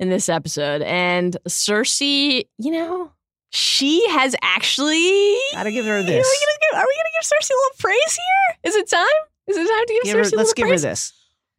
[0.00, 0.80] in this episode.
[0.82, 3.12] And Cersei, you know,
[3.50, 5.36] she has actually.
[5.52, 6.26] Gotta give her this.
[6.26, 8.56] Are we gonna give, are we gonna give Cersei a little praise here?
[8.70, 9.06] Is it time?
[9.48, 11.12] Is it time to give, Give her- Cersei a let's give her this.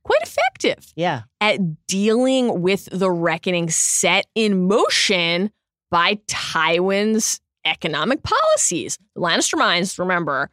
[0.03, 1.23] Quite effective Yeah.
[1.39, 5.51] at dealing with the reckoning set in motion
[5.89, 8.97] by Tywin's economic policies.
[9.15, 10.49] The Lannister mines, remember,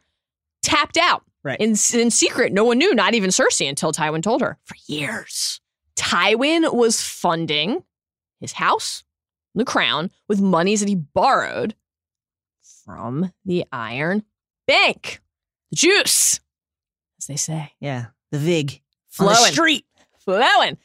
[0.63, 1.23] tapped out.
[1.43, 1.59] Right.
[1.59, 5.59] In, in secret, no one knew, not even Cersei, until Tywin told her for years.
[5.95, 7.83] Tywin was funding
[8.39, 9.03] his house,
[9.55, 11.75] the crown, with monies that he borrowed
[12.85, 14.23] from the Iron
[14.67, 15.19] Bank.
[15.71, 16.39] The juice,
[17.19, 18.07] as they say, Yeah.
[18.31, 18.81] The Vig.
[19.19, 19.85] On the flowing street.
[20.19, 20.77] flowing.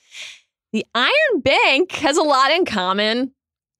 [0.72, 3.32] The Iron Bank has a lot in common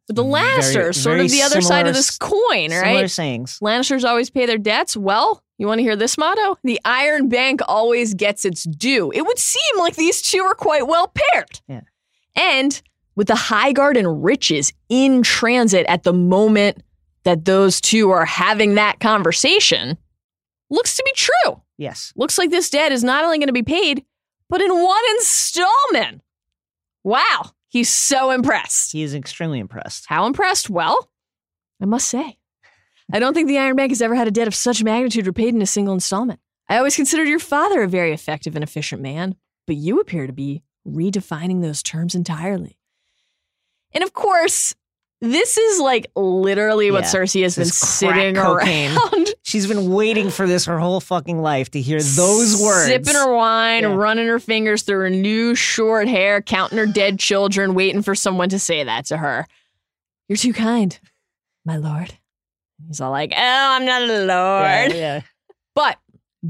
[0.08, 3.10] with the Very- Lannisters, sort very of the other side of this coin, Similar right?
[3.10, 3.58] sayings.
[3.60, 4.96] Lannisters always pay their debts.
[4.96, 6.58] Well, you want to hear this motto?
[6.62, 9.10] The Iron Bank always gets its due.
[9.12, 11.60] It would seem like these two are quite well paired.
[11.68, 11.80] Yeah.
[12.36, 12.80] And
[13.16, 16.82] with the Highgarden Riches in transit at the moment
[17.24, 19.96] that those two are having that conversation,
[20.70, 21.60] looks to be true.
[21.78, 22.12] Yes.
[22.16, 24.04] Looks like this debt is not only going to be paid,
[24.48, 26.22] but in one installment.
[27.04, 27.52] Wow.
[27.68, 28.92] He's so impressed.
[28.92, 30.06] He is extremely impressed.
[30.08, 30.70] How impressed?
[30.70, 31.10] Well,
[31.80, 32.38] I must say,
[33.12, 35.54] I don't think the Iron Bank has ever had a debt of such magnitude repaid
[35.54, 36.40] in a single installment.
[36.68, 40.32] I always considered your father a very effective and efficient man, but you appear to
[40.32, 42.78] be redefining those terms entirely.
[43.92, 44.74] And of course,
[45.20, 48.90] this is like literally what Yeah, Cersei has been this is sitting cocaine.
[48.96, 52.86] around She's been waiting for this her whole fucking life to hear those words.
[52.86, 53.94] Sipping her wine, Yeah.
[53.94, 58.48] running her fingers through her new short hair, counting her dead children, waiting for someone
[58.50, 59.46] to say that to her.
[60.28, 60.98] You're too kind,
[61.64, 62.12] my lord.
[62.88, 64.28] He's all like, oh, I'm not a lord.
[64.28, 65.20] Yeah, yeah.
[65.74, 65.96] But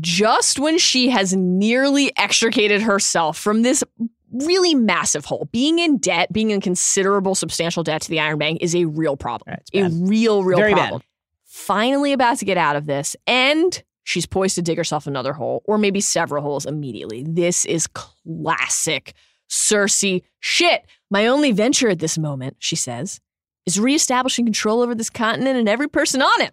[0.00, 3.84] just when she has nearly extricated herself from this
[4.32, 8.58] really massive hole, being in debt, being in considerable, substantial debt to the Iron Bank
[8.60, 9.58] is a real problem.
[9.74, 10.80] A real, real Very bad.
[10.80, 11.02] problem.
[11.44, 15.62] Finally, about to get out of this, and she's poised to dig herself another hole,
[15.64, 17.24] or maybe several holes immediately.
[17.26, 19.14] This is classic
[19.48, 20.84] Cersei shit.
[21.10, 23.20] My only venture at this moment, she says,
[23.64, 26.52] is reestablishing control over this continent and every person on it.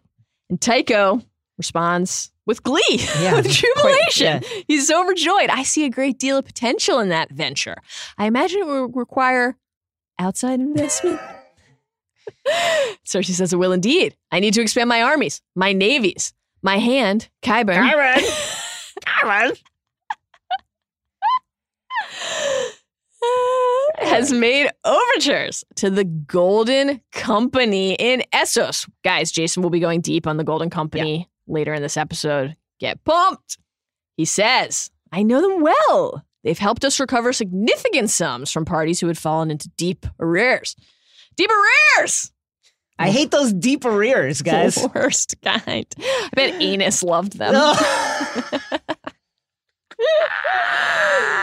[0.50, 1.22] And Tycho
[1.58, 2.82] responds with glee,
[3.20, 3.54] Yeah, with quite-
[4.12, 4.44] jubilation.
[4.68, 5.50] He's overjoyed.
[5.50, 7.78] I see a great deal of potential in that venture.
[8.18, 9.56] I imagine it will require
[10.20, 11.20] outside investment.
[13.06, 14.16] Cersei says it will indeed.
[14.32, 17.90] I need to expand my armies, my navies, my hand, Qyburn.
[19.06, 19.58] Qyburn.
[24.00, 28.90] has made overtures to the Golden Company in Essos.
[29.04, 32.56] Guys, Jason will be going deep on the Golden Company later in this episode.
[32.80, 33.58] Get pumped.
[34.18, 36.24] He says, I know them well.
[36.44, 40.76] They've helped us recover significant sums from parties who had fallen into deep arrears.
[41.36, 42.32] Deep arrears!
[43.00, 44.76] I hate those deep arrears, guys.
[44.76, 45.86] The worst kind.
[45.98, 47.54] I bet Anus loved them.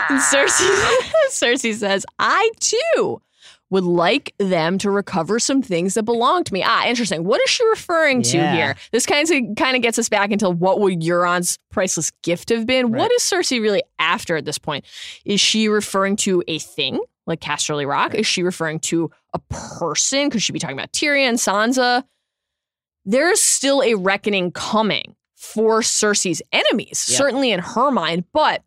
[0.09, 0.69] And Cersei,
[1.29, 3.21] Cersei says, I too
[3.71, 6.61] would like them to recover some things that belong to me.
[6.63, 7.23] Ah, interesting.
[7.23, 8.55] What is she referring to Yeah.
[8.55, 8.75] here?
[8.91, 12.67] This kind of kind of gets us back into what would Euron's priceless gift have
[12.67, 12.91] been.
[12.91, 12.99] Right.
[12.99, 14.85] What is Cersei really after at this point?
[15.25, 18.13] Is she referring to a thing like Casterly Rock?
[18.13, 20.29] Is she referring to a person?
[20.29, 22.03] Could she be talking about Tyrion, Sansa?
[23.05, 27.17] There's still a reckoning coming for Cersei's enemies, Yep.
[27.17, 28.63] certainly in her mind, but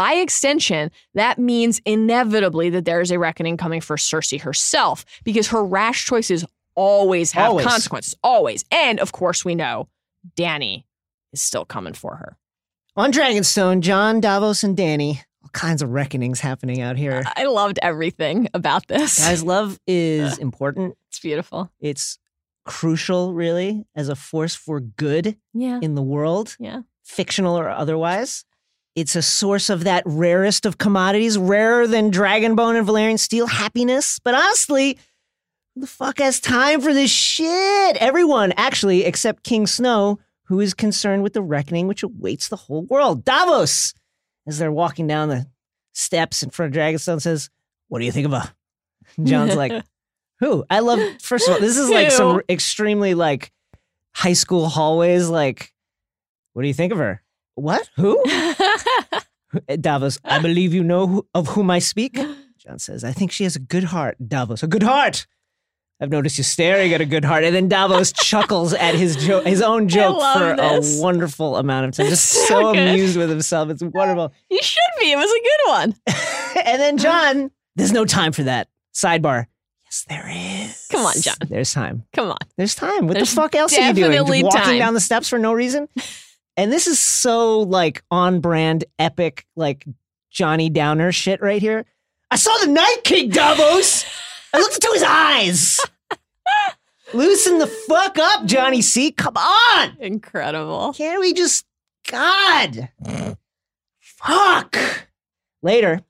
[0.00, 5.48] by extension, that means inevitably that there is a reckoning coming for Cersei herself because
[5.48, 6.42] her rash choices
[6.74, 7.66] always have Always.
[7.66, 8.14] consequences.
[8.22, 8.64] Always.
[8.70, 9.88] And of course, we know
[10.38, 10.84] Dany
[11.34, 12.38] is still coming for her.
[12.96, 15.18] On Dragonstone, Jon, Davos, and Dany.
[15.42, 17.22] All kinds of reckonings happening out here.
[17.36, 19.18] I loved everything about this.
[19.18, 20.96] Guys, love is important.
[21.08, 21.70] it's beautiful.
[21.78, 22.18] It's
[22.64, 25.78] crucial, really, as a force for good Yeah.
[25.82, 26.80] in the world, Yeah.
[27.04, 28.44] fictional or otherwise.
[28.96, 34.18] It's a source of that rarest of commodities, rarer than Dragonbone and Valyrian steel happiness.
[34.18, 34.98] But honestly,
[35.74, 37.96] who the fuck has time for this shit?
[37.96, 42.82] Everyone, actually, except King Snow, who is concerned with the reckoning which awaits the whole
[42.82, 43.24] world.
[43.24, 43.94] Davos,
[44.46, 45.46] as they're walking down the
[45.92, 47.48] steps in front of Dragonstone, says,
[47.88, 48.52] What do you think of a.
[49.22, 49.84] Jon's like,
[50.40, 50.64] Who?
[50.68, 53.52] I love, first of all, this is like some extremely like
[54.12, 55.28] high school hallways.
[55.28, 55.72] Like,
[56.54, 57.22] what do you think of her?
[57.54, 57.88] What?
[57.96, 58.22] Who?
[59.68, 62.14] Uh, Davos, I believe you know who, of whom I speak.
[62.58, 64.16] Jon says, I think she has a good heart.
[64.26, 65.26] Davos, a good heart.
[66.02, 67.44] I've noticed you staring at a good heart.
[67.44, 70.98] And then Davos chuckles at his jo- his own joke for this.
[70.98, 72.06] a wonderful amount of time.
[72.06, 73.68] Just so, so amused with himself.
[73.68, 74.32] It's wonderful.
[74.50, 75.12] you should be.
[75.12, 75.94] It was a good one.
[76.64, 78.68] and then Jon, there's no time for that.
[78.94, 79.46] Sidebar.
[79.84, 80.86] Yes, there is.
[80.90, 81.34] Come on, Jon.
[81.48, 82.04] There's time.
[82.14, 82.38] Come on.
[82.56, 83.06] There's time.
[83.06, 84.24] What There's the fuck else are you doing?
[84.24, 84.78] walking time.
[84.78, 85.88] down the steps for no reason?
[86.56, 89.86] And this is so like on brand, epic, like
[90.30, 91.86] Johnny Downer shit right here.
[92.30, 94.04] I saw the Night King, Davos.
[94.52, 95.80] I looked into his eyes.
[97.14, 99.10] Loosen the fuck up, Johnny C.
[99.10, 99.96] Come on.
[99.98, 100.92] Incredible.
[100.92, 101.64] Can't we just
[102.08, 102.88] God?
[104.00, 104.76] Fuck.
[105.62, 106.00] Later,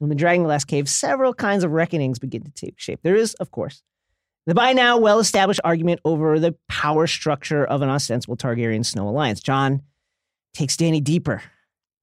[0.00, 3.00] in the Dragonglass Cave, several kinds of reckonings begin to take shape.
[3.02, 3.82] There is, of course,
[4.46, 9.08] the by now well established argument over the power structure of an ostensible Targaryen Snow
[9.08, 9.40] Alliance.
[9.40, 9.82] Jon
[10.54, 11.42] takes Dany deeper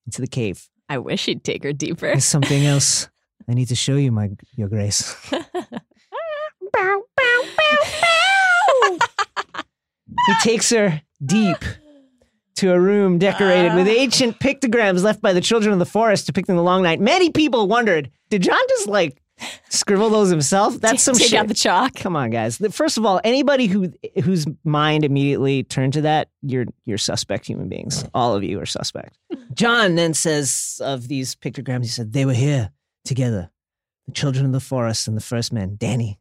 [0.05, 0.67] into the cave.
[0.89, 2.07] I wish he'd take her deeper.
[2.07, 3.09] There's something else
[3.49, 5.15] I need to show you, my your grace.
[10.27, 11.57] he takes her deep
[12.55, 13.91] to a room decorated with ah.
[13.91, 16.99] ancient pictograms left by the children of the forest depicting the long night.
[16.99, 19.21] Many people wondered, did Jon just like
[19.69, 20.75] scribble those himself?
[20.81, 21.39] That's some Take shit.
[21.39, 21.95] out the chalk.
[21.95, 22.57] Come on, guys.
[22.71, 23.91] First of all, anybody who
[24.23, 28.05] whose mind immediately turned to that, you're you're suspect human beings.
[28.13, 29.17] All of you are suspect.
[29.53, 32.71] Jon then says of these pictograms, he said they were here
[33.05, 33.49] together,
[34.05, 35.77] the children of the forest and the first men.
[35.77, 36.17] Dany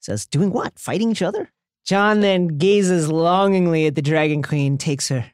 [0.00, 0.78] says, doing what?
[0.78, 1.50] Fighting each other?
[1.84, 5.26] Jon then gazes longingly at the dragon queen, takes her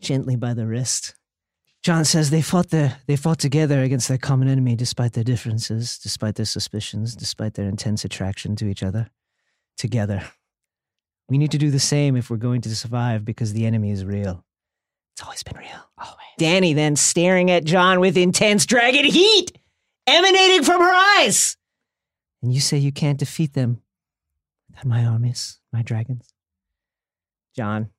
[0.00, 1.14] gently by the wrist.
[1.82, 5.98] Jon says they fought the, they fought together against their common enemy despite their differences,
[5.98, 9.10] despite their suspicions, despite their intense attraction to each other.
[9.78, 10.22] Together.
[11.30, 14.04] We need to do the same if we're going to survive because the enemy is
[14.04, 14.44] real.
[15.12, 15.90] It's always been real.
[15.96, 16.16] Always.
[16.38, 19.52] Dany then staring at Jon with intense dragon heat
[20.06, 21.56] emanating from her eyes.
[22.42, 23.80] And you say you can't defeat them
[24.68, 26.34] without my armies, my dragons?
[27.54, 27.90] Jon,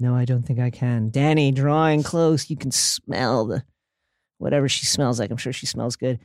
[0.00, 1.10] no, I don't think I can.
[1.10, 3.64] Dany, drawing close, you can smell the
[4.38, 5.30] whatever she smells like.
[5.30, 6.20] I'm sure she smells good.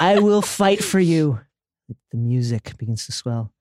[0.00, 1.40] I will fight for you.
[2.10, 3.52] The music begins to swell.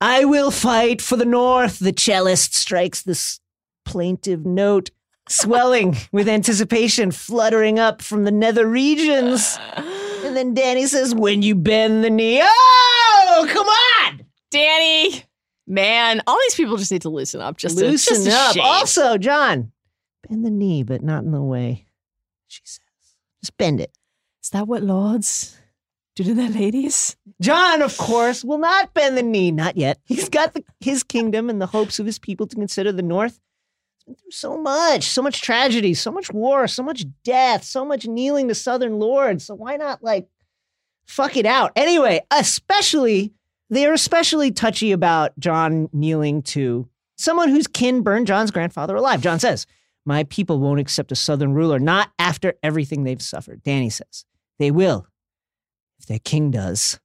[0.00, 1.78] I will fight for the North.
[1.78, 3.40] The cellist strikes this
[3.84, 4.90] plaintive note,
[5.28, 9.58] swelling with anticipation, fluttering up from the nether regions.
[10.24, 14.24] And then Dany says, When you bend the knee, oh, come on!
[14.52, 15.24] Dany,
[15.66, 17.56] man, all these people just need to loosen up.
[17.56, 18.64] Just a- Loosen just up.
[18.64, 19.72] Also, Jon,
[20.28, 21.86] bend the knee, but not in the way
[22.48, 22.80] she says.
[23.42, 23.90] Just bend it.
[24.42, 25.58] Is that what lords
[26.16, 27.16] do to their ladies?
[27.40, 29.50] Jon, of course, will not bend the knee.
[29.50, 29.98] Not yet.
[30.04, 33.40] He's got the, his kingdom and the hopes of his people to consider the North.
[33.96, 37.84] He's been through so much, so much tragedy, so much war, so much death, so
[37.84, 39.44] much kneeling to Southern lords.
[39.46, 40.28] So why not like
[41.06, 41.72] fuck it out?
[41.76, 43.32] Anyway, especially
[43.74, 49.20] they are especially touchy about Jon kneeling to someone whose kin burned Jon's grandfather alive.
[49.22, 49.66] Jon says,
[50.04, 54.24] "My people won't accept a Southern ruler, not after everything they've suffered." Dany says,
[54.58, 55.06] They will.
[55.98, 57.00] If their king does.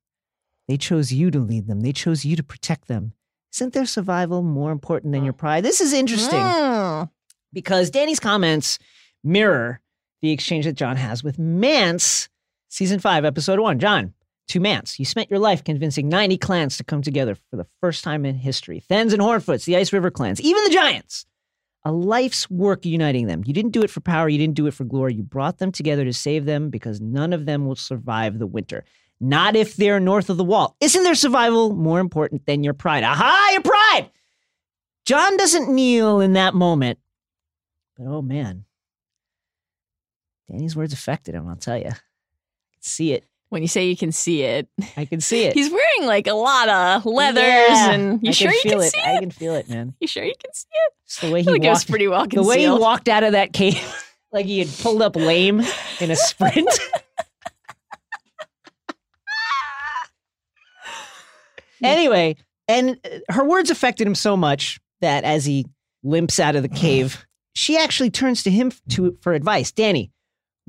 [0.68, 1.82] They chose you to lead them.
[1.82, 3.14] They chose you to protect them.
[3.54, 5.64] Isn't their survival more important than your pride?
[5.66, 7.10] This is interesting Mm.
[7.52, 8.78] because Dany's comments
[9.24, 9.82] mirror
[10.22, 12.30] the exchange that Jon has with Mance,
[12.68, 13.80] season five, episode one.
[13.80, 14.14] Jon,
[14.50, 18.04] to Mance, you spent your life convincing 90 clans to come together for the first
[18.04, 18.80] time in history.
[18.88, 21.26] Thenns and Hornfoots, the Ice River clans, even the Giants.
[21.86, 23.44] A life's work uniting them.
[23.46, 25.14] You didn't do it for power, you didn't do it for glory.
[25.14, 28.84] You brought them together to save them because none of them will survive the winter.
[29.22, 30.76] Not if they're north of the wall.
[30.82, 33.04] Isn't their survival more important than your pride?
[33.04, 34.10] Aha, your pride!
[35.06, 37.00] Jon doesn't kneel in that moment,
[37.98, 38.66] but oh man,
[40.50, 41.92] Dany's words affected him, I'll tell you.
[42.80, 43.26] See it.
[43.50, 45.54] When you say you can see it, I can see it.
[45.56, 48.80] he's wearing like a lot of leathers, Yeah, and you I sure can you can
[48.82, 48.92] it.
[48.92, 49.08] see it?
[49.08, 49.96] I can feel it, man.
[50.00, 50.94] You sure you can see it?
[51.08, 53.24] Just the way he feel like was walked, pretty well the way he walked out
[53.24, 53.82] of that cave,
[54.32, 55.62] like he had pulled up lame
[56.00, 56.70] in a sprint.
[61.84, 62.36] anyway,
[62.68, 65.66] and uh, her words affected him so much that as he
[66.04, 69.72] limps out of the cave, she actually turns to him to for advice.
[69.72, 70.12] Dany,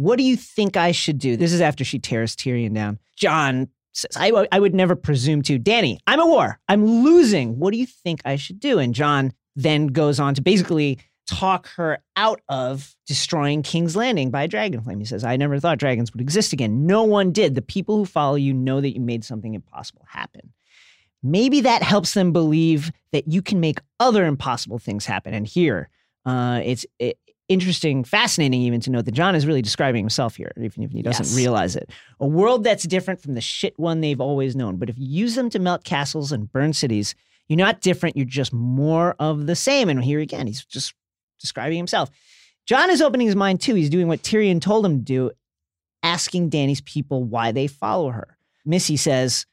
[0.00, 1.36] what do you think I should do?
[1.36, 2.98] This is after she tears Tyrion down.
[3.16, 5.58] Jon says, I, I would never presume to.
[5.58, 6.58] Dany, I'm at war.
[6.70, 7.58] I'm losing.
[7.58, 8.78] What do you think I should do?
[8.78, 14.44] And Jon then goes on to basically talk her out of destroying King's Landing by
[14.44, 15.00] a dragon flame.
[15.00, 16.86] He says, I never thought dragons would exist again.
[16.86, 17.54] No one did.
[17.54, 20.54] The people who follow you know that you made something impossible happen.
[21.22, 25.34] Maybe that helps them believe that you can make other impossible things happen.
[25.34, 25.90] And here,
[26.24, 27.18] uh, it's it,
[27.50, 31.02] interesting, fascinating even to note that Jon is really describing himself here, even if he
[31.02, 31.36] doesn't Yes.
[31.36, 31.90] realize it.
[32.20, 34.76] A world that's different from the shit one they've always known.
[34.76, 37.14] But if you use them to melt castles and burn cities,
[37.48, 38.16] you're not different.
[38.16, 39.88] You're just more of the same.
[39.88, 40.94] And here again, he's just
[41.40, 42.08] describing himself.
[42.66, 43.74] Jon is opening his mind too.
[43.74, 45.30] He's doing what Tyrion told him to do,
[46.04, 48.38] asking Dany's people why they follow her.
[48.64, 49.44] Missy says,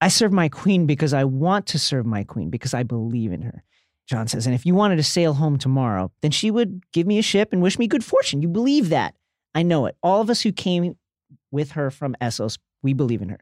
[0.00, 3.42] I serve my queen because I want to serve my queen, because I believe in
[3.42, 3.62] her.
[4.08, 7.18] Jon says, and if you wanted to sail home tomorrow, then she would give me
[7.18, 8.40] a ship and wish me good fortune.
[8.40, 9.14] You believe that.
[9.54, 9.96] I know it.
[10.02, 10.96] All of us who came
[11.50, 13.40] with her from Essos, we believe in her.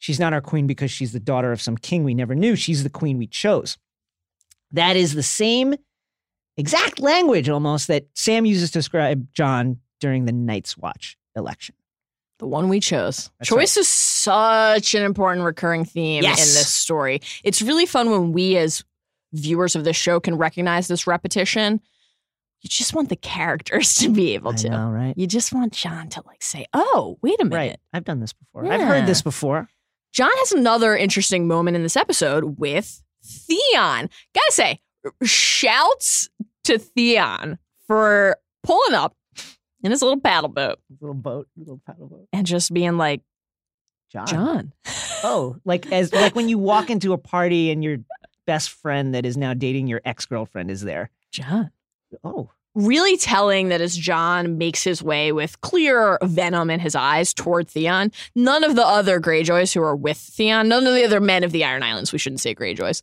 [0.00, 2.56] She's not our queen because she's the daughter of some king we never knew.
[2.56, 3.78] She's the queen we chose.
[4.72, 5.74] That is the same
[6.56, 11.74] exact language almost that Sam uses to describe Jon during the Night's Watch election.
[12.38, 13.30] The one we chose.
[13.38, 16.38] That's Choice is such an important recurring theme Yes.
[16.38, 17.20] in this story.
[17.42, 18.84] It's really fun when we, as
[19.32, 21.80] viewers of the show, can recognize this repetition.
[22.62, 24.68] You just want the characters to be able to.
[24.68, 25.14] know, right?
[25.16, 27.76] You just want Jon to like say, "Oh, wait a minute." Right.
[27.92, 28.66] I've done this before.
[28.70, 29.68] I've heard this before.
[30.12, 34.08] Jon has another interesting moment in this episode with Theon.
[34.34, 34.80] Gotta say,
[35.22, 36.28] shouts
[36.64, 39.14] to Theon for pulling up
[39.82, 42.26] in his little paddle boat Little boat, little paddle boat.
[42.32, 43.20] and just being like,
[44.10, 44.26] Jon.
[44.26, 44.72] Jon.
[45.22, 47.98] Oh, like as like when you walk into a party and your
[48.48, 51.10] best friend that is now dating your ex girlfriend is there.
[51.30, 51.70] Jon.
[52.24, 57.34] Oh, Really telling that as Jon makes his way with clear venom in his eyes
[57.34, 61.18] toward Theon, none of the other Greyjoys who are with Theon, none of the other
[61.20, 63.02] men of the Iron Islands, we shouldn't say Greyjoys,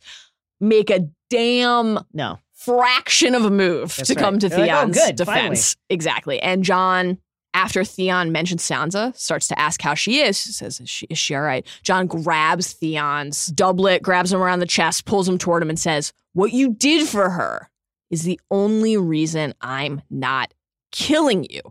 [0.60, 2.38] make a damn no.
[2.54, 4.22] fraction of a move That's to right.
[4.24, 5.76] come to They're like, "Oh, Theon's good, defense.
[5.90, 6.40] Exactly.
[6.40, 7.18] And Jon,
[7.56, 10.36] after Theon mentions Sansa, starts to ask how she is.
[10.36, 11.66] Says, is she, is she all right?
[11.82, 16.12] Jon grabs Theon's doublet, grabs him around the chest, pulls him toward him, and says,
[16.34, 17.70] What you did for her
[18.10, 20.52] is the only reason I'm not
[20.92, 21.62] killing you.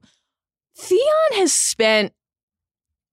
[0.76, 2.14] Theon has spent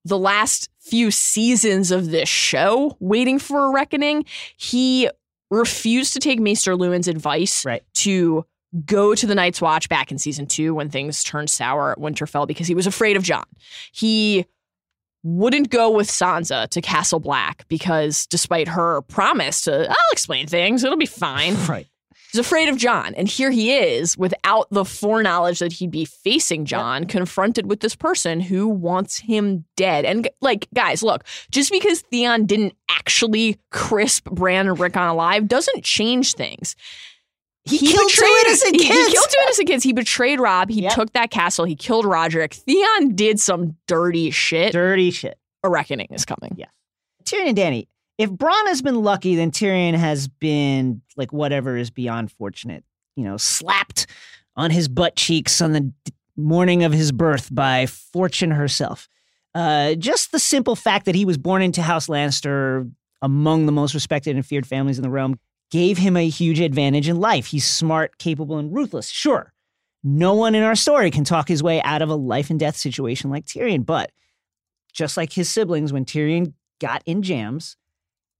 [0.07, 4.25] the last few seasons of this show waiting for a reckoning.
[4.57, 5.09] He
[5.51, 7.83] refused to take Maester Luwin's advice Right.
[7.97, 8.47] to
[8.85, 12.47] go to the Night's Watch back in season two when things turned sour at Winterfell
[12.47, 13.45] because he was afraid of Jon.
[13.93, 14.47] He
[15.23, 20.83] wouldn't go with Sansa to Castle Black because despite her promise to, I'll explain things,
[20.83, 21.57] it'll be fine.
[21.69, 21.87] Right.
[22.33, 23.15] He's afraid of Jon.
[23.15, 27.95] And here he is without the foreknowledge that he'd be facing Jon, confronted with this
[27.95, 30.07] person who wants him dead.
[30.07, 35.85] And like, guys, look, just because Theon didn't actually crisp Bran and Rickon alive doesn't
[35.85, 36.75] change things.
[37.65, 39.07] He killed two innocent kids.
[39.07, 39.85] He killed two innocent kids.
[39.85, 40.69] He betrayed Robb.
[40.71, 40.93] He Yep.
[40.95, 41.65] took that castle.
[41.65, 42.55] He killed Rodrik.
[42.55, 44.73] Theon did some dirty shit.
[44.73, 45.39] Dirty shit.
[45.63, 46.55] A reckoning is coming.
[46.57, 46.67] Yeah.
[47.25, 47.87] Tyrion and Dany.
[48.19, 52.85] If Bronn has been lucky, then Tyrion has been like whatever is beyond fortunate.
[53.17, 54.07] You know, slapped
[54.57, 55.93] on his butt cheeks on the
[56.37, 59.09] morning of his birth by Fortune herself.
[59.55, 62.91] Uh, just the simple fact that he was born into House Lannister,
[63.21, 65.39] among the most respected and feared families in the realm,
[65.73, 67.47] gave him a huge advantage in life.
[67.47, 69.09] He's smart, capable, and ruthless.
[69.09, 69.53] Sure,
[70.05, 72.77] no one in our story can talk his way out of a life and death
[72.77, 74.13] situation like Tyrion, but
[74.93, 77.77] just like his siblings, when Tyrion got in jams,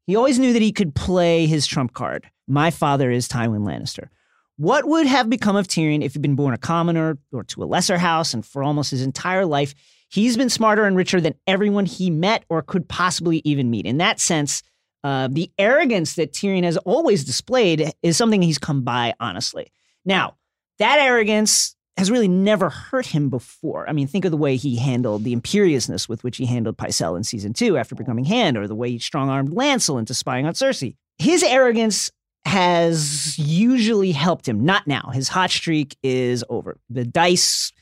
[0.07, 2.29] he always knew that he could play his trump card.
[2.47, 4.09] My father is Tywin Lannister.
[4.57, 7.65] What would have become of Tyrion if he'd been born a commoner or to a
[7.65, 9.75] lesser house and for almost his entire life?
[10.11, 13.87] He's been smarter and richer than everyone he met or could possibly even meet.
[13.87, 14.63] In that sense,
[15.05, 19.73] uh, the arrogance that Tyrion has always displayed is something he's come by honestly.
[20.05, 20.37] Now,
[20.79, 23.89] that arrogance has really never hurt him before.
[23.89, 27.17] I mean, think of the way he handled the imperiousness with which he handled Pycelle
[27.17, 30.47] in season two after becoming Hand, or the way he strong armed Lancel into spying
[30.47, 30.97] on Cersei.
[31.19, 32.11] His arrogance
[32.45, 34.65] has usually helped him.
[34.65, 35.11] Not now.
[35.13, 36.81] His hot streak is over.
[36.91, 37.73] The dice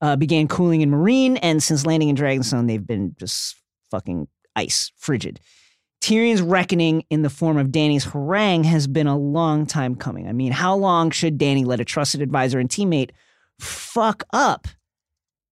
[0.00, 3.56] uh, began cooling in Meereen, and since landing in Dragonstone, they've been just
[3.90, 5.40] fucking ice, frigid.
[6.00, 10.26] Tyrion's reckoning in the form of Dany's harangue has been a long time coming.
[10.28, 13.10] I mean, how long should Dany let a trusted advisor and teammate
[13.58, 14.66] fuck up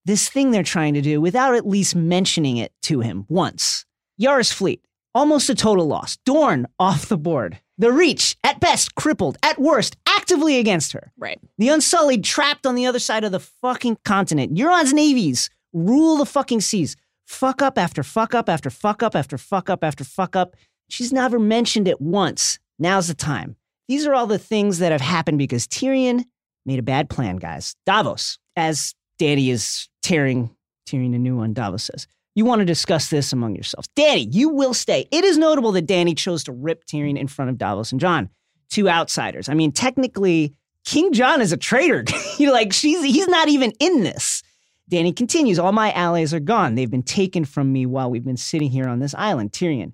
[0.06, 3.84] this thing they're trying to do without at least mentioning it to him once?
[4.16, 4.84] Yara's fleet,
[5.14, 6.16] almost a total loss.
[6.24, 7.58] Dorne off the board.
[7.76, 9.36] The Reach, at best, crippled.
[9.42, 11.12] At worst, actively against her.
[11.16, 11.38] Right.
[11.58, 14.56] The Unsullied trapped on the other side of the fucking continent.
[14.56, 16.96] Euron's navies rule the fucking seas.
[17.28, 20.56] Fuck up after fuck up after fuck up after fuck up after fuck up.
[20.88, 22.58] She's never mentioned it once.
[22.78, 23.54] Now's the time.
[23.86, 26.24] These are all the things that have happened because Tyrion
[26.64, 27.76] made a bad plan, guys.
[27.84, 30.56] Davos, as Dany is tearing
[30.88, 32.06] Tyrion a new one, Davos says.
[32.34, 33.90] You want to discuss this among yourselves.
[33.94, 35.06] Dany, you will stay.
[35.12, 38.30] It is notable that Dany chose to rip Tyrion in front of Davos and Jon,
[38.70, 39.50] two outsiders.
[39.50, 40.54] I mean, technically,
[40.86, 42.04] King Jon is a traitor.
[42.38, 44.42] You're like, she's he's not even in this.
[44.90, 46.74] Dany continues, All my allies are gone.
[46.74, 49.52] They've been taken from me while we've been sitting here on this island.
[49.52, 49.92] Tyrion,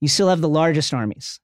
[0.00, 1.40] you still have the largest armies.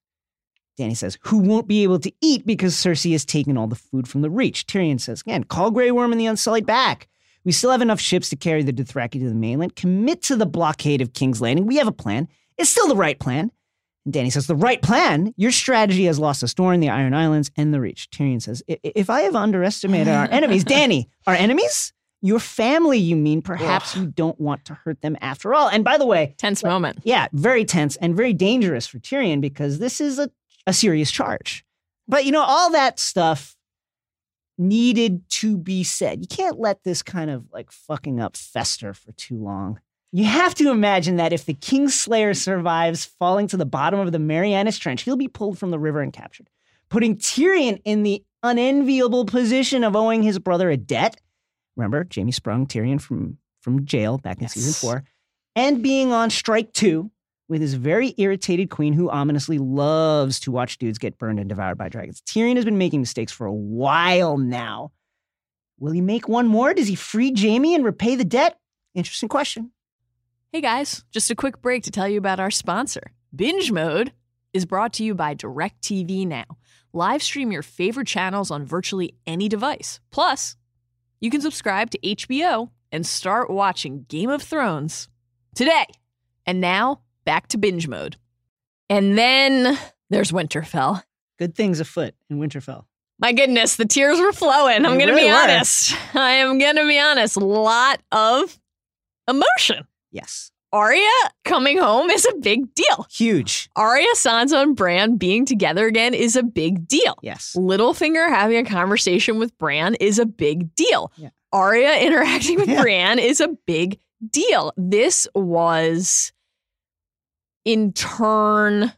[0.79, 4.07] Dany says, Who won't be able to eat because Cersei has taken all the food
[4.09, 4.67] from the Reach?
[4.67, 7.09] Tyrion says, Again, call Grey Worm and the Unsullied back.
[7.45, 9.77] We still have enough ships to carry the Dothraki to the mainland.
[9.77, 11.67] Commit to the blockade of King's Landing.
[11.67, 12.27] We have a plan.
[12.57, 13.51] It's still the right plan.
[14.05, 15.35] And Dany says, The right plan?
[15.37, 18.09] Your strategy has lost us Dorne, the Iron Islands, and the Reach.
[18.11, 21.93] Tyrion says, "I- If I have underestimated our enemies, Dany, our enemies?
[22.25, 23.43] Your family, you mean?
[23.43, 25.69] Perhaps you don't want to hurt them after all.
[25.69, 27.01] And by the way, Tense moment.
[27.05, 30.31] yeah, very tense and very dangerous for Tyrion because this is a,
[30.67, 31.67] a serious charge.
[32.09, 33.57] But you know, all that stuff
[34.57, 36.21] needed to be said.
[36.23, 39.81] You can't let this kind of like fucking up fester for too long.
[40.11, 44.19] You have to imagine that if the Kingslayer survives falling to the bottom of the
[44.19, 46.49] Marianas Trench, he'll be pulled from the river and captured,
[46.89, 51.21] putting Tyrion in the unenviable position of owing his brother a debt.
[51.77, 55.05] Remember, Jaime sprung Tyrion from, from jail back in season four,
[55.57, 57.11] and being on strike two
[57.49, 61.77] with his very irritated queen who ominously loves to watch dudes get burned and devoured
[61.77, 62.23] by dragons.
[62.23, 64.93] Tyrion has been making mistakes for a while now.
[65.79, 66.73] Will he make one more?
[66.73, 68.59] Does he free Jaime and repay the debt?
[68.95, 69.73] Interesting question.
[70.53, 73.13] Hey guys, just a quick break to tell you about our sponsor.
[73.35, 74.13] Binge Mode
[74.53, 76.45] is brought to you by DirecTV Now.
[76.93, 79.99] Live stream your favorite channels on virtually any device.
[80.13, 80.57] Plus,
[81.25, 85.09] you can subscribe to HBO and start watching Game of Thrones
[85.55, 85.87] today.
[86.45, 88.19] And now, back to Binge Mode.
[88.91, 89.79] And then
[90.11, 91.03] there's Winterfell.
[91.39, 92.85] Good things afoot in Winterfell.
[93.19, 94.85] My goodness, the tears were flowing.
[94.85, 95.39] I'm going to really be were.
[95.39, 95.97] honest.
[96.15, 97.39] I am going to be honest.
[97.39, 98.61] A lot of
[99.27, 99.87] emotion.
[100.13, 100.53] Yes.
[100.75, 101.09] Arya
[101.45, 103.07] coming home is a big deal.
[103.09, 103.69] Huge.
[103.77, 107.17] Arya, Sansa, and Bran being together again is a big deal.
[107.23, 107.55] Yes.
[107.57, 111.13] Littlefinger having a conversation with Bran is a big deal.
[111.17, 111.29] Yeah.
[111.53, 112.83] Arya interacting with Yeah.
[112.83, 114.01] Bran is a big
[114.31, 114.73] deal.
[114.77, 116.33] This was,
[117.65, 118.93] in turn,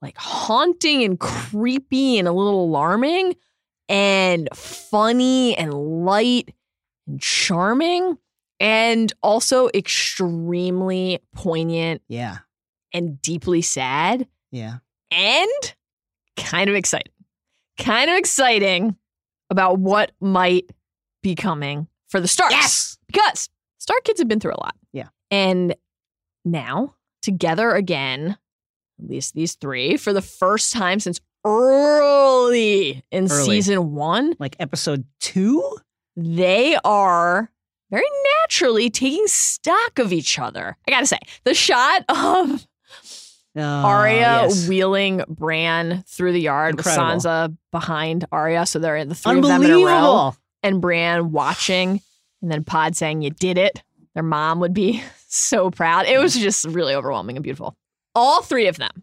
[0.00, 3.34] like haunting and creepy and a little alarming
[3.88, 6.54] and funny and light
[7.08, 8.18] and charming
[8.62, 12.38] and also extremely poignant Yeah.
[12.94, 14.78] and deeply sad Yeah.
[15.10, 15.74] and
[16.36, 17.12] kind of exciting.
[17.78, 18.96] Kind of exciting
[19.50, 20.70] about what might
[21.22, 22.52] be coming for the Starks.
[22.54, 22.98] Yes.
[23.08, 23.48] Because
[23.78, 24.76] Stark kids have been through a lot.
[24.92, 25.08] Yeah.
[25.30, 25.74] And
[26.44, 28.36] now, together again,
[29.02, 33.44] at least these three, for the first time since early in Early.
[33.44, 35.78] season one, Like episode two?
[36.16, 37.50] they are
[37.92, 38.06] very
[38.40, 40.76] naturally taking stock of each other.
[40.88, 42.66] I gotta say, the shot of
[43.54, 44.66] Oh, Arya yes.
[44.66, 47.14] wheeling Bran through the yard Incredible.
[47.16, 51.32] with Sansa behind Arya, so they're the three of them in a row, and Bran
[51.32, 52.00] watching,
[52.40, 53.82] and then Pod saying, "You did it."
[54.14, 56.06] Their mom would be so proud.
[56.06, 57.76] It was just really overwhelming and beautiful.
[58.14, 59.02] All three of them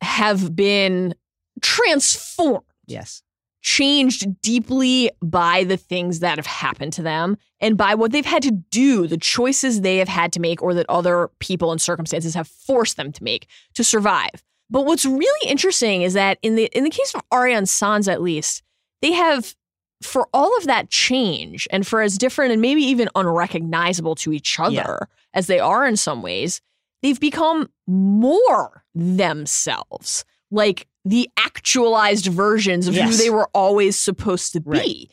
[0.00, 1.14] have been
[1.62, 3.22] transformed, Yes.
[3.64, 8.42] Changed deeply by the things that have happened to them and by what they've had
[8.42, 12.34] to do, the choices they have had to make or that other people and circumstances
[12.34, 14.44] have forced them to make to survive.
[14.68, 18.12] But what's really interesting is that in the in the case of Arya and Sansa
[18.12, 18.62] at least,
[19.00, 19.54] they have
[20.02, 24.60] for all of that change and for as different and maybe even unrecognizable to each
[24.60, 24.98] other Yeah.
[25.32, 26.60] as they are in some ways,
[27.02, 34.60] they've become more themselves, like the actualized versions of who they were always supposed to
[34.60, 34.68] be.
[34.70, 35.10] Right.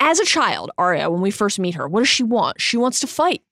[0.00, 2.60] As a child, Arya, when we first meet her, what does she want?
[2.60, 3.42] She wants to fight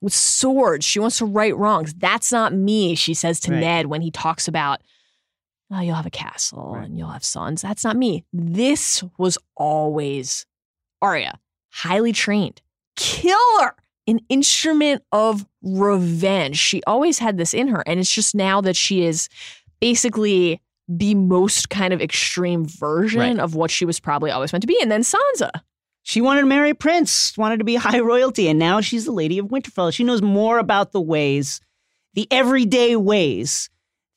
[0.00, 0.84] with swords.
[0.84, 1.94] She wants to right wrongs.
[1.94, 3.60] That's not me, she says to Right.
[3.60, 4.80] Ned when he talks about,
[5.72, 6.84] oh, you'll have a castle Right.
[6.86, 7.62] and you'll have sons.
[7.62, 8.24] That's not me.
[8.32, 10.46] This was always
[11.02, 11.38] Arya,
[11.70, 12.62] highly trained,
[12.96, 13.74] killer,
[14.06, 16.56] an instrument of revenge.
[16.56, 17.82] She always had this in her.
[17.86, 19.28] And it's just now that she is
[19.80, 23.38] basically the most kind of extreme version Right.
[23.38, 24.78] of what she was probably always meant to be.
[24.80, 25.50] And then Sansa.
[26.02, 29.10] She wanted to marry a prince, wanted to be high royalty, and now she's the
[29.12, 29.92] Lady of Winterfell.
[29.92, 31.60] She knows more about the ways,
[32.14, 33.68] the everyday ways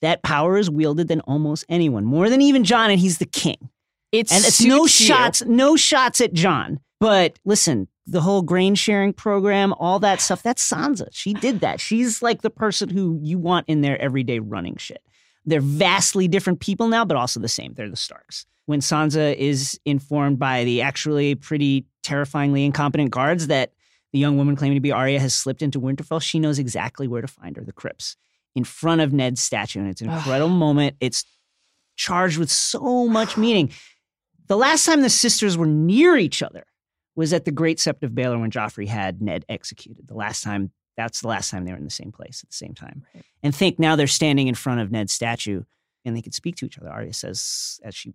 [0.02, 3.70] that power is wielded than almost anyone, more than even Jon, and he's the king.
[4.12, 5.06] It's And it's no suits you.
[5.08, 6.80] shots, no shots at Jon.
[7.00, 11.08] But listen, the whole grain sharing program, all that stuff, that's Sansa.
[11.12, 11.80] She did that.
[11.80, 15.02] She's like the person who you want in their everyday running shit.
[15.50, 17.74] They're vastly different people now, but also the same.
[17.74, 18.46] They're the Starks.
[18.66, 23.74] When Sansa is informed by the actually pretty terrifyingly incompetent guards that
[24.14, 27.22] the young woman claiming to be Arya has slipped into Winterfell, she knows exactly where
[27.22, 28.16] to find her, the crypts,
[28.56, 29.80] in front of Ned's statue.
[29.80, 30.96] And it's an incredible moment.
[31.00, 31.26] It's
[31.96, 33.72] charged with so much meaning.
[34.48, 36.66] The last time the sisters were near each other
[37.16, 40.08] was at the Great Sept of Baelor when Joffrey had Ned executed.
[40.08, 42.56] The last time, that's the last time they were in the same place at the
[42.56, 43.04] same time.
[43.42, 45.64] And think now they're standing in front of Ned's statue
[46.04, 46.90] and they can speak to each other.
[46.90, 48.14] Arya says as she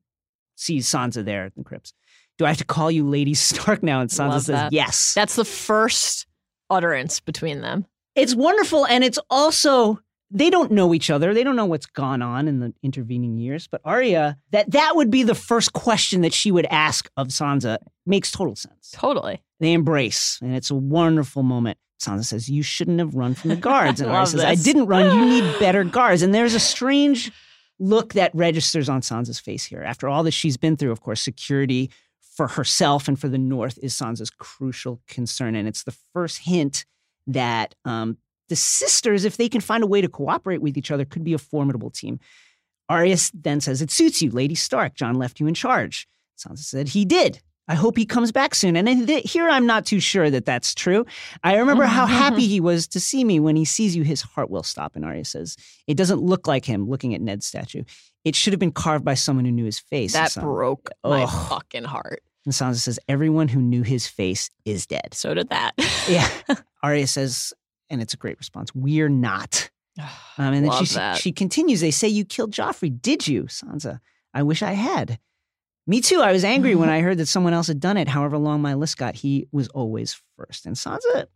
[0.56, 1.94] sees Sansa there at the crypts,
[2.38, 4.00] Do I have to call you Lady Stark now?
[4.00, 4.72] And Sansa says, that.
[4.72, 5.14] Yes.
[5.14, 6.26] That's the first
[6.70, 7.86] utterance between them.
[8.14, 9.98] it's wonderful and it's also
[10.30, 13.68] they don't know each other they don't know what's gone on in the intervening years
[13.68, 17.76] but Arya that that would be the first question that she would ask of Sansa
[18.06, 19.42] makes total sense Totally.
[19.60, 23.56] they embrace and it's a wonderful moment Sansa says you shouldn't have run from the
[23.56, 27.32] guards and Arya says I didn't run you need better guards and there's a strange
[27.78, 31.20] look that registers on Sansa's face here after all that she's been through of course
[31.20, 31.90] security
[32.36, 36.84] for herself and for the north is Sansa's crucial concern and it's the first hint
[37.26, 41.04] that um, the sisters, if they can find a way to cooperate with each other,
[41.04, 42.20] could be a formidable team.
[42.88, 44.94] Arya then says, It suits you, Lady Stark.
[44.94, 46.06] Jon left you in charge.
[46.36, 47.40] Sansa said, He did.
[47.66, 48.76] I hope he comes back soon.
[48.76, 51.06] And th- here I'm not too sure that that's true.
[51.42, 53.40] I remember how happy he was to see me.
[53.40, 54.96] When he sees you, his heart will stop.
[54.96, 55.56] And Arya says,
[55.86, 57.84] It doesn't look like him looking at Ned's statue.
[58.24, 60.12] It should have been carved by someone who knew his face.
[60.12, 62.22] That Sansa, broke my fucking heart.
[62.44, 65.08] and Sansa says, Everyone who knew his face is dead.
[65.12, 65.72] So did that.
[66.08, 66.28] Yeah.
[66.82, 67.54] Arya says,
[67.88, 69.70] and it's a great response, we're not.
[70.36, 71.18] Um, and then Love she, that.
[71.18, 73.00] she continues, they say you killed Joffrey.
[73.00, 74.00] Did you, Sansa?
[74.34, 75.20] I wish I had.
[75.86, 76.20] Me too.
[76.20, 76.96] I was angry when mm-hmm.
[76.96, 78.08] I heard that someone else had done it.
[78.08, 80.64] However long my list got, he was always first.
[80.64, 81.26] And Sansa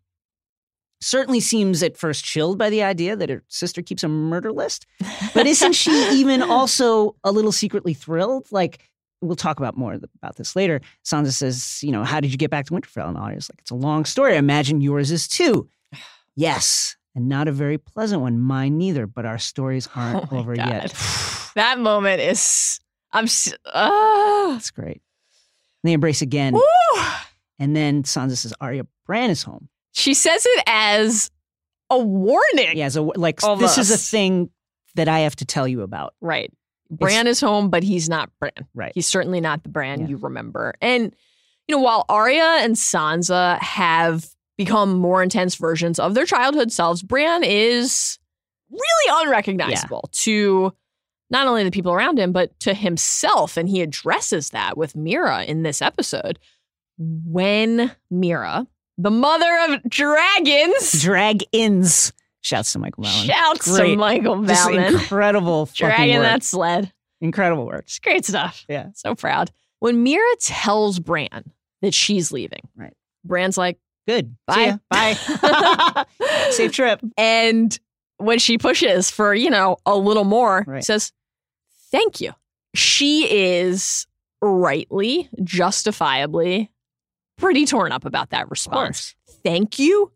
[1.00, 4.86] certainly seems at first chilled by the idea that her sister keeps a murder list.
[5.34, 8.50] But isn't she even also a little secretly thrilled?
[8.50, 8.80] Like,
[9.20, 10.80] we'll talk about more about this later.
[11.04, 13.08] Sansa says, you know, how did you get back to Winterfell?
[13.08, 14.34] And Arya's like, it's a long story.
[14.34, 15.68] I imagine yours is too.
[16.40, 18.38] Yes, and not a very pleasant one.
[18.38, 20.68] Mine neither, but our stories aren't Oh over God.
[20.68, 20.94] yet.
[21.56, 22.78] that moment is.
[23.18, 23.24] I'm.
[23.24, 24.50] s- Ah.
[24.52, 25.02] That's great.
[25.82, 26.54] And they embrace again.
[26.54, 27.02] Woo.
[27.58, 29.68] And then Sansa says, Arya, Bran is home.
[29.92, 31.30] She says it as
[31.90, 32.76] a warning.
[32.76, 34.50] Yeah, so like this is a thing
[34.94, 36.14] that I have to tell you about.
[36.20, 36.52] Right.
[36.90, 38.52] Bran is home, but he's not Bran.
[38.74, 38.92] Right.
[38.94, 40.06] He's certainly not the Bran Yeah.
[40.08, 40.74] you remember.
[40.80, 41.14] And,
[41.66, 47.02] you know, while Arya and Sansa have become more intense versions of their childhood selves,
[47.02, 48.18] Bran is
[48.70, 50.72] really unrecognizable to
[51.30, 53.56] not only the people around him, but to himself.
[53.56, 56.38] And he addresses that with Meera in this episode.
[56.98, 58.66] When Meera,
[58.96, 62.12] the mother of dragons, Drag-ins.
[62.40, 63.26] Shouts to Michael Mallon.
[63.26, 63.98] shouts to Great.
[63.98, 66.22] Michael Just Ballman, incredible work.
[66.22, 66.92] that sled.
[67.20, 67.84] Incredible work.
[67.84, 68.64] It's great stuff.
[68.68, 68.88] Yeah.
[68.94, 69.50] So proud.
[69.80, 71.52] When Meera tells Bran
[71.82, 72.94] that she's leaving, Right.
[73.24, 74.34] Bran's like, Good.
[74.46, 74.78] bye.
[74.90, 75.14] Bye.
[76.50, 77.00] Safe trip.
[77.16, 77.78] and
[78.16, 80.82] when she pushes for, you know, a little more, Right.
[80.82, 81.12] says,
[81.90, 82.32] thank you.
[82.74, 84.06] She is
[84.40, 86.70] rightly, justifiably
[87.36, 89.14] pretty torn up about that response.
[89.44, 90.12] Thank you.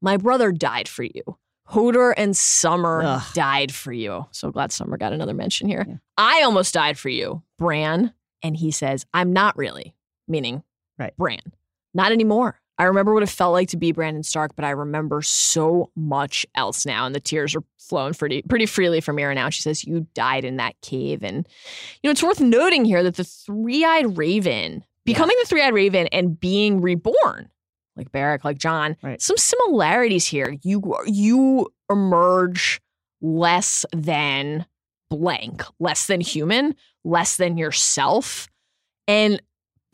[0.00, 1.22] My brother died for you.
[1.68, 3.22] Hodor and Summer Ugh.
[3.34, 4.26] died for you.
[4.30, 5.84] So glad Summer got another mention here.
[5.88, 5.96] Yeah.
[6.16, 8.12] I almost died for you, Bran.
[8.42, 9.94] And he says, I'm not really,
[10.28, 10.62] meaning
[10.98, 11.14] Right.
[11.16, 11.40] Bran.
[11.92, 12.58] Not anymore.
[12.78, 16.44] I remember what it felt like to be Brandon Stark, but I remember so much
[16.54, 17.06] else now.
[17.06, 19.48] And the tears are flowing pretty, pretty freely from Meera now.
[19.48, 21.22] She says, You died in that cave.
[21.22, 21.46] And,
[22.02, 25.72] you know, it's worth noting here that the three eyed raven, becoming the three eyed
[25.74, 27.48] raven and being reborn,
[27.96, 29.22] like Beric, like Jon, Right.
[29.22, 30.56] some similarities here.
[30.62, 32.80] You, you emerge
[33.22, 34.66] less than
[35.08, 36.74] blank, less than human,
[37.04, 38.48] less than yourself.
[39.08, 39.40] And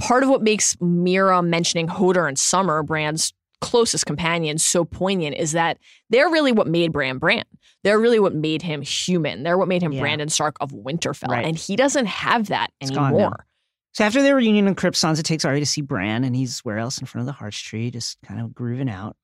[0.03, 5.53] part of what makes Meera mentioning Hodor and Summer, Bran's closest companions, so poignant is
[5.53, 5.79] that
[6.11, 7.45] they're really what made Bran Bran.
[7.85, 9.45] They're really what made him human.
[9.45, 10.01] They're what made him Yeah.
[10.01, 11.29] Brandon Stark of Winterfell.
[11.29, 11.45] Right.
[11.45, 13.47] And he doesn't have that It's anymore.
[13.93, 16.79] So after their reunion in Crypt, Sansa takes Arya to see Bran, and he's where
[16.79, 19.17] else in front of the Hearts tree, just kind of grooving out.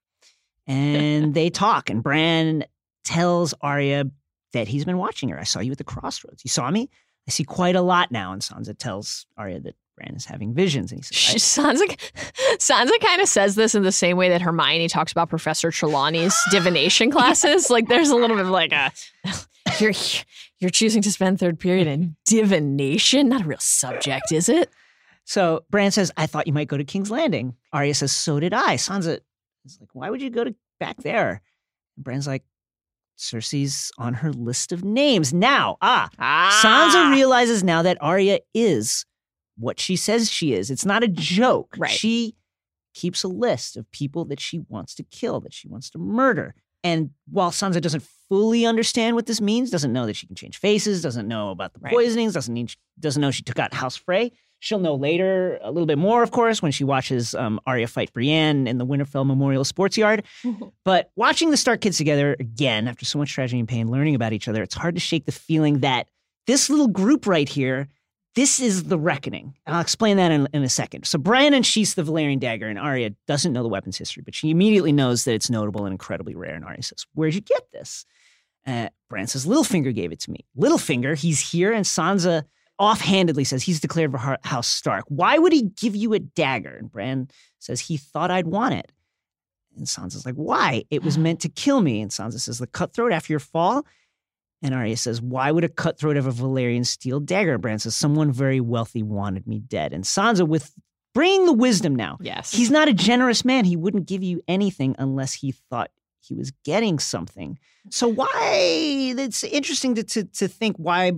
[0.66, 2.64] And they talk, and Bran
[3.04, 4.04] tells Arya
[4.52, 5.40] that he's been watching her.
[5.40, 6.44] I saw you at the crossroads.
[6.44, 6.88] You saw me.
[7.26, 8.32] I see quite a lot now.
[8.32, 11.96] And Sansa tells Arya that Bran is having visions, and he says, She, "I- Sansa,
[12.58, 16.34] Sansa kind of says this in the same way that Hermione talks about Professor Trelawney's
[16.50, 17.68] divination classes.
[17.70, 18.92] Like there's a little bit of like a
[19.80, 19.92] you're
[20.60, 24.70] you're choosing to spend third period in divination, not a real subject, is it?
[25.24, 27.54] So Bran says, I thought you might go to King's Landing.
[27.72, 28.76] Arya says, So did I.
[28.76, 29.18] Sansa
[29.64, 31.42] is like, Why would you go to back there?
[31.96, 32.44] And Bran's like,
[33.18, 35.34] Cersei's on her list of names.
[35.34, 39.04] Now, ah, Ah, Sansa realizes now that Arya is
[39.58, 40.70] what she says she is.
[40.70, 41.74] It's not a joke.
[41.78, 41.90] Right.
[41.90, 42.34] She
[42.94, 46.54] keeps a list of people that she wants to kill, that she wants to murder.
[46.84, 50.58] And while Sansa doesn't fully understand what this means, doesn't know that she can change
[50.58, 51.92] faces, doesn't know about the Right.
[51.92, 54.32] poisonings, doesn't need, doesn't know she took out House Frey.
[54.60, 58.12] She'll know later a little bit more, of course, when she watches um, Arya fight
[58.12, 60.24] Brienne in the Winterfell Memorial Sports Yard.
[60.84, 64.32] But watching the Stark kids together again after so much tragedy and pain, learning about
[64.32, 66.08] each other, it's hard to shake the feeling that
[66.46, 67.88] this little group right here,
[68.34, 69.54] this is the reckoning.
[69.66, 71.06] And I'll explain that in, in a second.
[71.06, 74.50] So Bran unsheaths the Valyrian dagger, and Arya doesn't know the weapon's history, but she
[74.50, 76.54] immediately knows that it's notable and incredibly rare.
[76.54, 78.04] And Arya says, "Where'd you get this?"
[78.66, 80.44] Uh, Bran says, "Littlefinger gave it to me.
[80.56, 82.44] Littlefinger, he's here." And Sansa
[82.78, 85.04] offhandedly says, "He's declared for House Stark.
[85.08, 88.92] Why would he give you a dagger?" And Bran says, "He thought I'd want it."
[89.76, 90.84] And Sansa's like, "Why?
[90.90, 93.84] It was meant to kill me." And Sansa says, "The cutthroat after your fall."
[94.62, 97.52] And Arya says, Why would a cutthroat have a Valyrian steel dagger?
[97.54, 99.92] And Bran says, Someone very wealthy wanted me dead.
[99.92, 100.72] And Sansa, with
[101.14, 103.64] bringing the wisdom now, yes, he's not a generous man.
[103.64, 105.90] He wouldn't give you anything unless he thought
[106.20, 107.58] he was getting something.
[107.90, 108.38] So why
[109.16, 111.12] it's interesting to to, to think why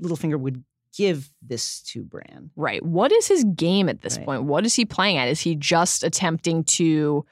[0.00, 0.64] Littlefinger would
[0.96, 2.50] give this to Bran.
[2.54, 2.80] right.
[2.84, 4.26] What is his game at this Right.
[4.26, 4.44] point?
[4.44, 5.26] What is he playing at?
[5.26, 7.26] Is he just attempting to?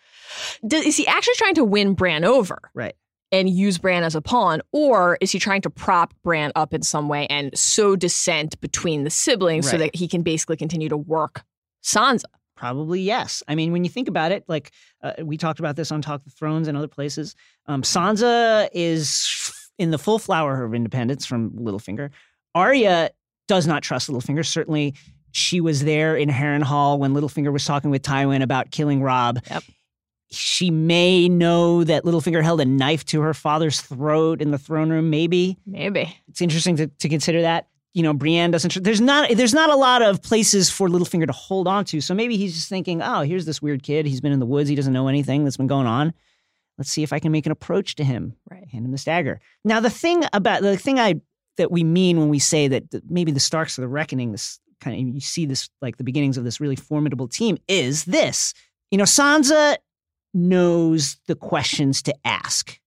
[0.66, 2.58] Does, is he actually trying to win Bran over?
[2.74, 2.96] Right.
[3.32, 6.82] And use Bran as a pawn, or is he trying to prop Bran up in
[6.82, 10.98] some way and sow dissent between the siblings so that he can basically continue to
[10.98, 11.42] work
[11.82, 12.24] Sansa?
[12.56, 13.42] Probably yes.
[13.48, 14.70] I mean, when you think about it, like
[15.02, 17.34] uh, we talked about this on Talk of Thrones and other places,
[17.66, 22.10] um, Sansa is in the full flower of independence from Littlefinger.
[22.54, 23.10] Arya
[23.48, 24.46] does not trust Littlefinger.
[24.46, 24.94] Certainly,
[25.32, 29.40] she was there in Harrenhal when Littlefinger was talking with Tywin about killing Robb.
[29.50, 29.64] Yep.
[30.32, 34.90] She may know that Littlefinger held a knife to her father's throat in the throne
[34.90, 35.10] room.
[35.10, 36.16] Maybe Maybe.
[36.28, 37.68] it's interesting to, to consider that.
[37.94, 38.82] You know, Brienne doesn't.
[38.82, 39.30] There's not.
[39.36, 42.00] There's not a lot of places for Littlefinger to hold on to.
[42.00, 44.06] So maybe he's just thinking, "Oh, here's this weird kid.
[44.06, 44.70] He's been in the woods.
[44.70, 46.14] He doesn't know anything that's been going on.
[46.78, 48.34] Let's see if I can make an approach to him.
[48.50, 48.66] Right.
[48.68, 51.20] Hand him the dagger." Now, the thing about the thing I
[51.58, 54.58] that we mean when we say that th- maybe the Starks are the reckoning, this
[54.80, 58.54] kind of you see this like the beginnings of this really formidable team is this.
[58.90, 59.76] You know, Sansa
[60.34, 62.78] knows the questions to ask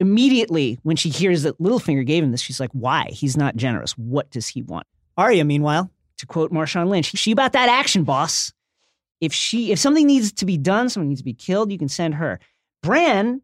[0.00, 3.08] immediately when she hears that Littlefinger gave him this, she's like, why?
[3.10, 3.92] He's not generous.
[3.92, 4.86] What does he want?
[5.16, 8.52] Arya, meanwhile, to quote Marshawn Lynch, she about that action, boss.
[9.20, 11.88] If she if something needs to be done, someone needs to be killed, you can
[11.88, 12.40] send her.
[12.82, 13.42] Bran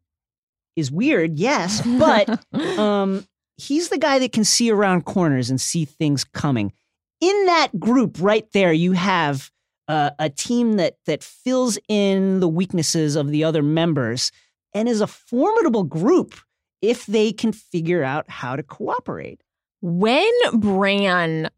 [0.74, 2.42] is weird, yes, but
[2.78, 3.26] um,
[3.58, 6.72] he's the guy that can see around corners and see things coming.
[7.20, 9.50] In that group right there, you have
[9.88, 14.32] uh, a team that that fills in the weaknesses of the other members
[14.74, 16.34] and is a formidable group
[16.82, 19.40] if they can figure out how to cooperate.
[19.80, 21.50] when Bran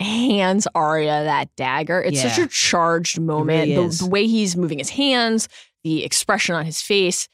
[0.00, 3.68] hands Arya that dagger, it's such a charged moment.
[3.70, 5.48] really the, the way he's moving his hands,
[5.84, 7.28] the expression on his face,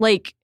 [0.00, 0.34] like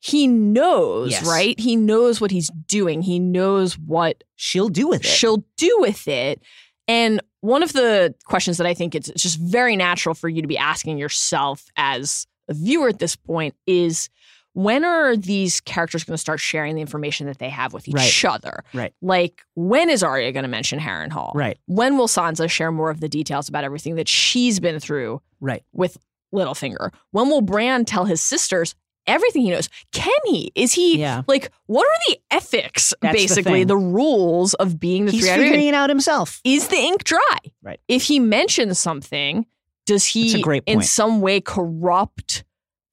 [0.00, 1.26] he knows, Yes.
[1.26, 1.58] right?
[1.58, 3.02] He knows what he's doing.
[3.02, 5.06] He knows what She'll do with it.
[5.08, 6.40] she'll do with it.
[6.86, 10.48] And one of the questions that I think it's, just very natural for you to
[10.48, 14.08] be asking yourself as a viewer at this point is
[14.54, 17.94] when are these characters going to start sharing the information that they have with each
[17.94, 18.24] Right.
[18.24, 18.64] other?
[18.74, 18.92] Right.
[19.00, 21.32] Like, when is Arya going to mention Harrenhal?
[21.34, 21.58] Right.
[21.66, 25.62] When will Sansa share more of the details about everything that she's been through Right.
[25.72, 25.96] with
[26.34, 26.92] Littlefinger?
[27.12, 28.74] When will Bran tell his sisters
[29.08, 29.68] everything he knows?
[29.92, 30.52] Can he?
[30.54, 31.22] Is he Yeah.
[31.26, 33.66] like what are the ethics, That's basically, thing.
[33.66, 36.40] the, rules of being the He's three-eyed figuring it out himself.
[36.44, 37.38] Is the ink dry?
[37.62, 37.80] Right.
[37.88, 39.46] If he mentions something,
[39.86, 42.44] does he That's a great in some way corrupt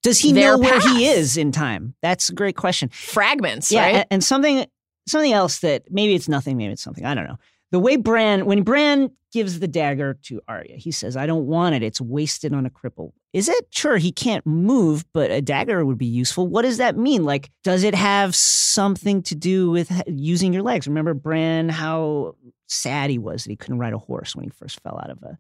[0.04, 0.96] Does he know where path.
[0.98, 1.96] he is in time?
[2.02, 2.90] That's a great question.
[2.90, 4.08] fragments, Yeah, right?
[4.10, 4.66] and something
[5.08, 7.06] something else that maybe it's nothing, maybe it's something.
[7.06, 7.38] I don't know.
[7.76, 11.76] The way Bran, when Bran gives the dagger to Arya, he says, "I don't want
[11.76, 11.84] it.
[11.84, 13.68] It's wasted on a cripple." Is it?
[13.70, 16.48] Sure, he can't move, but a dagger would be useful.
[16.48, 17.26] What does that mean?
[17.26, 20.88] Like, does it have something to do with using your legs?
[20.88, 24.80] Remember Bran, how sad he was that he couldn't ride a horse when he first
[24.80, 25.38] fell out of a,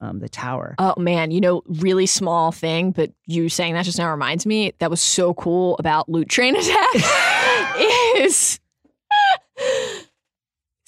[0.00, 0.74] um, the tower.
[0.78, 4.72] Oh man, you know, really small thing, but you saying that just now reminds me
[4.78, 6.94] that was so cool about Loot Train Attack
[8.16, 8.58] is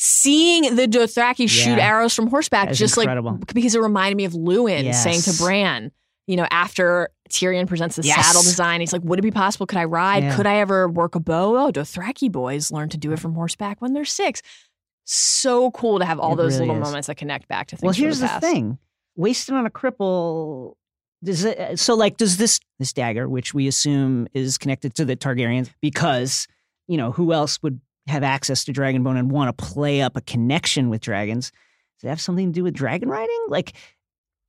[0.06, 3.32] seeing the Dothraki shoot arrows from horseback, just incredible.
[3.32, 5.02] like because it reminded me of Luwin Yes.
[5.02, 5.90] saying to Bran,
[6.26, 8.24] you know, after Tyrion presents the Yes.
[8.26, 9.66] saddle design, he's like, "Would it be possible?
[9.66, 10.22] Could I ride?
[10.22, 10.36] Yeah.
[10.36, 11.56] Could I ever work a bow?
[11.66, 14.42] Oh, Dothraki boys learn to do it from horseback when they're six.
[15.04, 16.88] So cool to have all It those really little is.
[16.88, 17.82] moments that connect back to things.
[17.84, 18.78] Well, here's the, the, thing:
[19.16, 20.74] wasted on a cripple.
[21.24, 25.04] Does it, uh, so like does this this dagger, which we assume is connected to
[25.04, 26.46] the Targaryens, because
[26.88, 30.20] you know who else would have access to Dragonbone and want to play up a
[30.20, 31.50] connection with dragons?
[31.98, 33.46] Does it have something to do with dragon riding?
[33.48, 33.72] Like,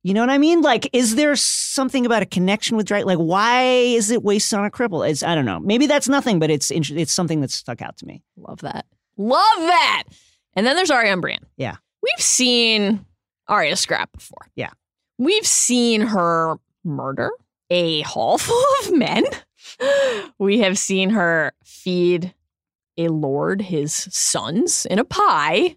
[0.02, 0.60] you know what I mean?
[0.60, 3.06] Like, is there something about a connection with dragon?
[3.06, 5.08] Like, why is it wasted on a cripple?
[5.08, 5.58] It's I don't know.
[5.60, 8.22] Maybe that's nothing, but it's it's something that's stuck out to me.
[8.36, 8.86] Love that.
[9.16, 10.04] Love that.
[10.54, 11.46] And then there's Arya and Brienne.
[11.56, 11.76] Yeah.
[12.02, 13.04] We've seen
[13.48, 14.46] Arya scrap before.
[14.54, 14.70] Yeah.
[15.18, 17.30] We've seen her murder
[17.70, 19.24] a hall full of men.
[20.38, 22.34] We have seen her feed
[22.98, 25.76] a lord his sons in a pie.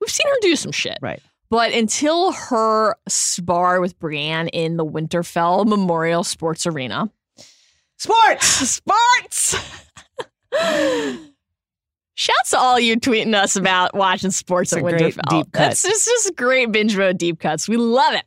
[0.00, 0.98] We've seen her do some shit.
[1.02, 1.20] Right.
[1.50, 7.10] But until her spar with Brienne in the Winterfell Memorial Sports Arena,
[7.98, 8.46] Sports.
[8.80, 9.56] Sports.
[12.14, 15.28] Shouts to all you tweeting us about watching sports at Winterfell.
[15.28, 15.68] deep cut.
[15.68, 17.68] That's just, just great binge mode deep cuts.
[17.68, 18.24] We love it.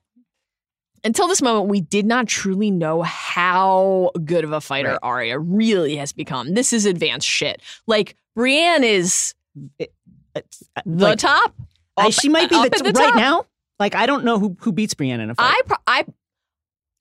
[1.03, 4.99] Until this moment, we did not truly know how good of a fighter Right.
[5.03, 6.53] Arya really has become.
[6.53, 7.61] This is advanced shit.
[7.87, 9.33] Like Brienne is
[9.79, 9.85] uh,
[10.35, 10.41] the
[10.85, 11.53] like, top.
[11.97, 13.15] I- up- she might be the, t- the right top.
[13.15, 13.45] now.
[13.79, 15.53] Like I don't know who who beats Brienne in a fight.
[15.55, 16.05] I pro- I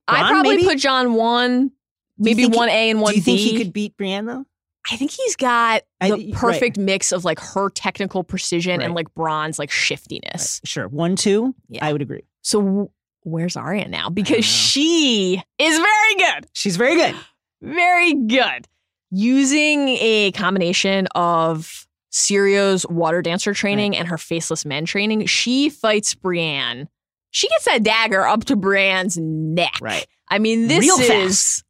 [0.09, 0.69] I probably maybe?
[0.69, 1.71] put Jon one,
[2.19, 3.21] maybe he- one A and one B.
[3.21, 4.45] Do you think he could beat Brienne though?
[4.91, 6.33] I think he's got I- the right.
[6.35, 10.61] perfect mix of like her technical precision and like Bronn's like shiftiness.
[10.65, 11.55] Sure, one two.
[11.69, 11.87] Yeah.
[11.87, 12.25] I would agree.
[12.43, 12.91] So w-
[13.23, 14.11] where's Arya now?
[14.11, 17.15] Because she is very good, She's very good.
[17.63, 18.67] very good.
[19.15, 26.15] Using a combination of Syrio's water dancer training and her faceless men training, she fights
[26.15, 26.89] Brienne.
[27.31, 29.79] She gets that dagger up to Brienne's neck.
[29.83, 30.07] Right.
[30.29, 31.65] I mean, this Real is fast.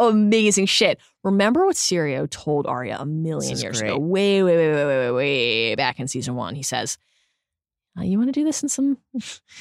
[0.00, 0.98] amazing shit.
[1.22, 3.90] Remember what Syrio told Arya a million years great.
[3.90, 6.56] ago, way, way, way, way, way, way, way back in season one.
[6.56, 6.98] He says,
[7.96, 8.98] uh, "You want to do this in some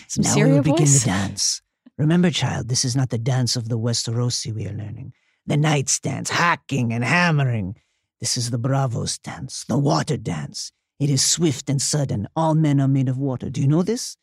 [0.07, 1.61] some now we Syrio will begin the dance.
[1.99, 5.13] Remember, child, this is not the dance of the Westerosi we are learning.
[5.47, 7.75] The knight's dance, hacking and hammering.
[8.19, 10.71] This is the Bravos dance, the water dance.
[10.99, 12.27] It is swift and sudden.
[12.35, 13.49] All men are made of water.
[13.49, 14.17] Do you know this?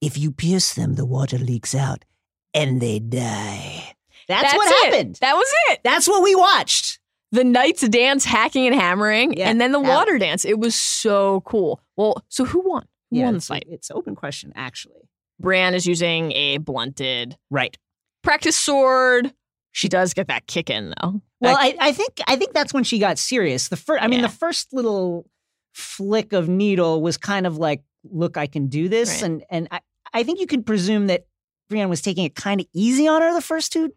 [0.00, 2.04] If you pierce them, the water leaks out
[2.52, 3.94] and they die.
[4.28, 4.92] That's, what it.
[4.92, 5.18] happened.
[5.20, 5.80] That was it.
[5.82, 7.00] That's what we watched.
[7.32, 10.44] The knights dance, hacking and hammering, Yeah, and then the water dance.
[10.44, 11.80] It was so cool.
[11.96, 12.86] Well, so who won?
[13.10, 13.64] Who won the fight?
[13.68, 15.08] it's open question, actually.
[15.40, 17.76] Bran is using a blunted Right.
[18.22, 19.34] practice sword.
[19.76, 21.20] She does get that kick in though.
[21.40, 23.68] Well, I, I think I think that's when she got serious.
[23.68, 24.28] The first, I mean, Yeah.
[24.28, 25.28] the first little
[25.72, 29.22] flick of needle was kind of like, "Look, I can do this," Right.
[29.30, 29.80] and and I,
[30.12, 31.26] I think you can presume that
[31.68, 33.92] Brienne was taking it kind of easy on her the first two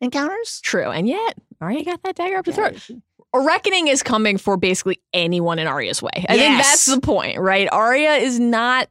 [0.00, 0.60] encounters.
[0.62, 2.88] true, and yet Arya got that dagger up the throat.
[3.34, 6.10] A reckoning is coming for basically anyone in Arya's way.
[6.30, 7.68] I think that's the point, right?
[7.70, 8.88] Arya is not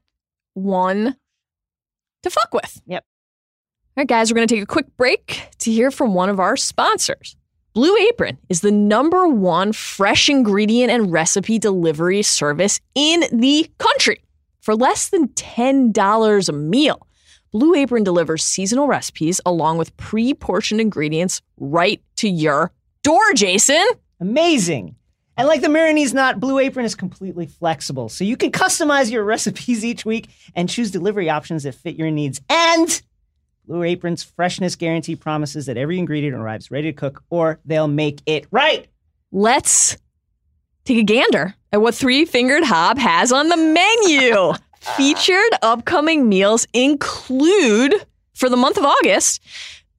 [0.53, 1.17] one
[2.23, 2.79] to fuck with.
[2.85, 3.03] Yep.
[3.99, 6.39] All right, guys, we're going to take a quick break to hear from one of
[6.39, 7.35] our sponsors.
[7.73, 14.23] Blue Apron is the number one fresh ingredient and recipe delivery service in the country.
[14.61, 17.07] For less than $10 a meal,
[17.51, 22.71] Blue Apron delivers seasonal recipes along with pre portioned ingredients right to your
[23.03, 23.85] door, Jason.
[24.21, 24.95] Amazing.
[25.35, 28.07] And like the Meereenese Knot, Blue Apron is completely flexible.
[28.07, 32.11] So you can customize your recipes each week and choose delivery options that fit your
[32.11, 32.39] needs.
[32.49, 33.01] And
[33.69, 38.19] Blue Apron's freshness guarantee promises that every ingredient arrives ready to cook or they'll make
[38.25, 38.87] it right.
[39.31, 39.95] Let's
[40.85, 44.53] take a gander at what Three Fingered Hob has on the menu.
[44.97, 47.93] Featured upcoming meals include,
[48.33, 49.39] for the month of August,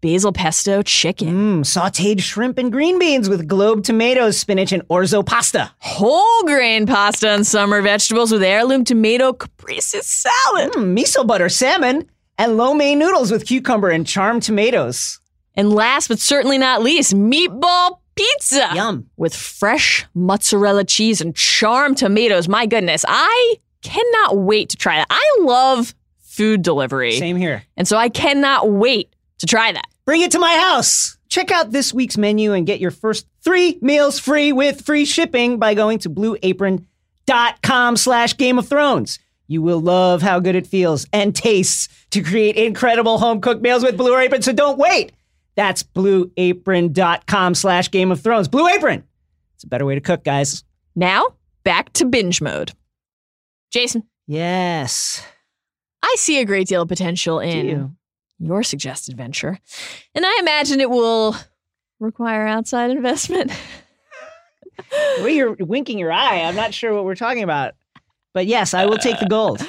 [0.00, 5.24] basil pesto chicken, Mmm, sauteed shrimp and green beans with globe tomatoes, spinach, and orzo
[5.24, 5.70] pasta.
[5.78, 12.10] whole grain pasta and summer vegetables with heirloom tomato caprese salad, Mmm, miso butter salmon
[12.40, 15.20] and lo mein noodles with cucumber and charmed tomatoes.
[15.54, 19.08] and last but certainly not least, meatball pizza Yum.
[19.16, 22.48] with fresh mozzarella cheese and charmed tomatoes.
[22.48, 25.06] My goodness, I cannot wait to try that.
[25.10, 27.12] I love food delivery.
[27.12, 27.62] Same here.
[27.76, 29.86] And so I cannot wait to try that.
[30.04, 31.16] Bring it to my house.
[31.28, 35.58] Check out this week's menu and get your first three meals free with free shipping
[35.58, 39.18] by going to blueapron.com slash Game of Thrones.
[39.50, 43.82] You will love how good it feels and tastes to create incredible home cooked meals
[43.82, 45.10] with Blue Apron, so don't wait.
[45.56, 48.46] That's blueapron.com slash Game of Thrones.
[48.46, 49.02] Blue Apron.
[49.56, 50.62] It's a better way to cook, guys.
[50.94, 51.26] Now,
[51.64, 52.70] back to binge mode.
[53.72, 55.26] Jason, Yes.
[56.00, 57.96] I see a great deal of potential in you?
[58.38, 59.58] your suggested venture,
[60.14, 61.34] and I imagine it will
[61.98, 63.50] require outside investment.
[65.18, 67.74] The way you're winking your eye, I'm not sure what we're talking about.
[68.34, 69.60] But yes, I will take the gold.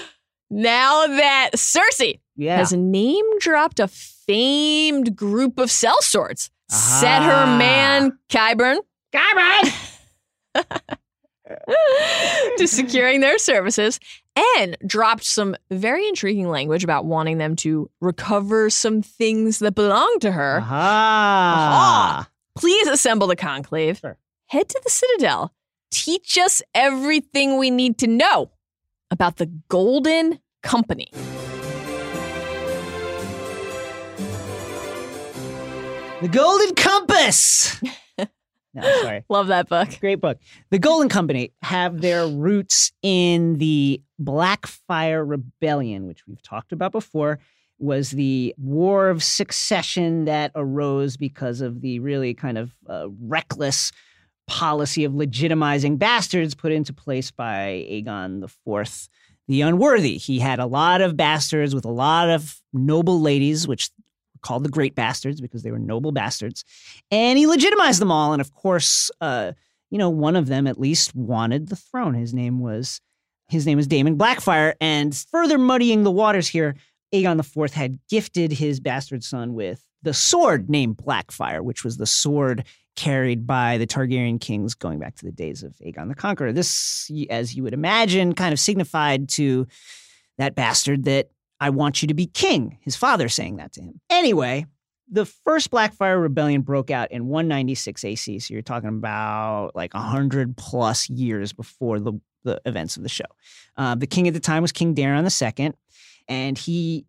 [0.50, 2.58] now that Cersei Yeah.
[2.58, 7.56] has name dropped a famed group of sellswords, set her Ah.
[7.58, 8.78] man Qyburn
[9.14, 9.90] Garmin!
[12.56, 14.00] to securing their services
[14.56, 20.18] and dropped some very intriguing language about wanting them to recover some things that belong
[20.20, 20.58] to her.
[20.62, 22.28] Aha.
[22.56, 23.98] Please assemble the conclave.
[23.98, 24.16] Sure.
[24.46, 25.52] Head to the Citadel.
[25.94, 28.50] Teach us everything we need to know
[29.12, 31.08] about the Golden Company.
[36.20, 37.80] The Golden Compass.
[38.18, 39.24] no, sorry.
[39.28, 39.88] Love that book.
[40.00, 40.38] Great book.
[40.70, 47.38] The Golden Company have their roots in the Blackfyre Rebellion, which we've talked about before,
[47.78, 53.92] was the war of succession that arose because of the really kind of uh, reckless
[54.46, 59.08] policy of legitimizing bastards put into place by Aegon IV
[59.46, 60.16] the Unworthy.
[60.16, 63.90] He had a lot of bastards with a lot of noble ladies, which
[64.34, 66.64] were called the Great Bastards because they were noble bastards.
[67.10, 68.32] And he legitimized them all.
[68.32, 69.52] And of course, uh,
[69.90, 72.14] you know, one of them at least wanted the throne.
[72.14, 73.00] His name was
[73.48, 74.74] his name was Daemon Blackfyre.
[74.80, 76.76] And further muddying the waters here,
[77.14, 82.06] Aegon IV had gifted his bastard son with the sword named Blackfyre, which was the
[82.06, 86.52] sword carried by the Targaryen kings going back to the days of Aegon the Conqueror.
[86.52, 89.66] This, as you would imagine, kind of signified to
[90.38, 94.00] that bastard that I want you to be king, his father saying that to him.
[94.10, 94.66] Anyway,
[95.10, 100.56] the first Blackfyre Rebellion broke out in 196 AC, so you're talking about like 100
[100.56, 102.12] plus years before the,
[102.44, 103.24] the events of the show.
[103.76, 105.72] Uh, the king at the time was King Daeron II,
[106.28, 107.06] and he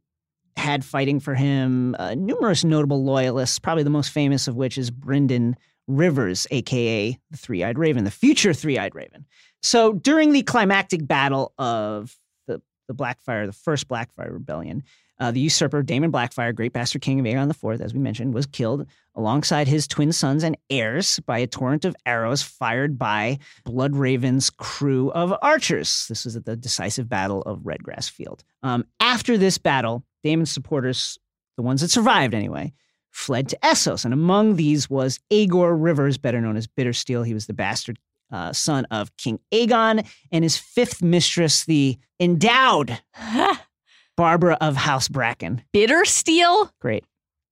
[0.65, 4.89] had fighting for him uh, numerous notable loyalists, probably the most famous of which is
[4.89, 5.53] Brynden
[5.87, 9.25] Rivers, aka the Three Eyed Raven, the future Three Eyed Raven.
[9.61, 14.81] So during the climactic battle of the, the Blackfyre, the first Blackfyre Rebellion,
[15.19, 18.47] uh, the usurper Daemon Blackfyre, great bastard king of Aegon IV, as we mentioned, was
[18.47, 24.49] killed alongside his twin sons and heirs by a torrent of arrows fired by Bloodraven's
[24.49, 26.07] crew of archers.
[26.09, 28.43] This was at the decisive battle of Redgrass Field.
[28.63, 31.19] Um, after this battle, Daemon's supporters,
[31.55, 32.73] the ones that survived anyway,
[33.11, 37.25] fled to Essos, and among these was Aegor Rivers, better known as Bittersteel.
[37.25, 37.99] He was the bastard
[38.31, 42.99] uh, son of King Aegon, and his fifth mistress, the endowed
[44.17, 45.61] Barbara of House Bracken.
[45.71, 47.05] Bitter steel, Great.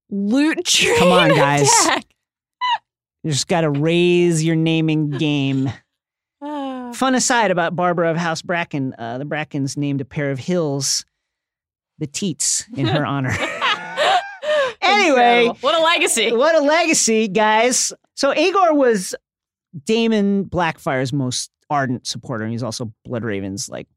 [0.10, 0.98] loot train.
[0.98, 1.72] Come on, guys.
[1.86, 2.06] attack.
[3.24, 5.70] You just got to raise your naming game.
[6.42, 11.06] Fun aside about Barbara of House Bracken uh, the Brackens named a pair of hills
[12.00, 13.34] the Teats in her honor.
[14.82, 15.50] Anyway.
[15.62, 16.32] What a legacy.
[16.32, 17.94] what a legacy, guys.
[18.16, 19.16] So Aegor was
[19.86, 23.88] Daemon Blackfyre's most ardent supporter, and he's also Bloodraven's like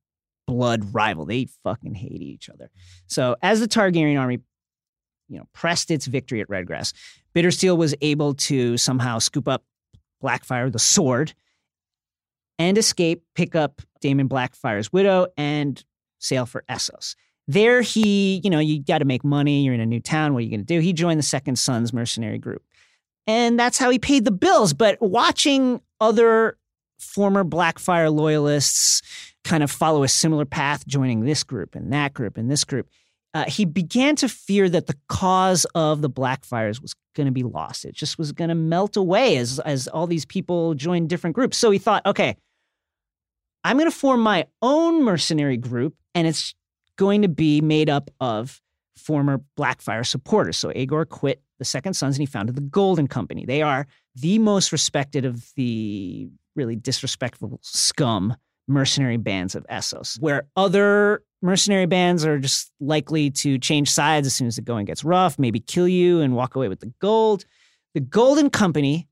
[0.46, 1.26] blood rival.
[1.26, 2.70] They fucking hate each other.
[3.06, 4.40] So as the Targaryen army,
[5.28, 6.92] you know, pressed its victory at Redgrass,
[7.34, 9.64] Bittersteel was able to somehow scoop up
[10.22, 11.34] Blackfyre, the sword,
[12.58, 15.84] and escape, pick up Daemon Blackfyre's widow, and
[16.18, 17.16] sail for Essos.
[17.48, 19.62] There, he, you know, you got to make money.
[19.62, 20.34] You're in a new town.
[20.34, 20.80] What are you going to do?
[20.80, 22.62] He joined the Second Sons mercenary group.
[23.26, 24.72] And that's how he paid the bills.
[24.72, 26.58] But watching other
[26.98, 29.02] former Blackfyre loyalists
[29.44, 32.88] kind of follow a similar path, joining this group and that group and this group,
[33.34, 37.42] uh, he began to fear that the cause of the Blackfyres was going to be
[37.42, 37.84] lost.
[37.84, 41.56] It just was going to melt away as as all these people joined different groups.
[41.56, 42.36] So he thought, okay,
[43.62, 46.54] I'm going to form my own mercenary group, and it's
[46.96, 48.60] going to be made up of
[48.96, 50.56] former Blackfyre supporters.
[50.56, 53.44] So Aegor quit the Second Sons and he founded the Golden Company.
[53.44, 58.34] They are the most respected of the really disrespectful scum
[58.68, 64.34] mercenary bands of Essos, where other mercenary bands are just likely to change sides as
[64.34, 67.44] soon as the going gets rough, maybe kill you and walk away with the gold.
[67.94, 69.08] The Golden Company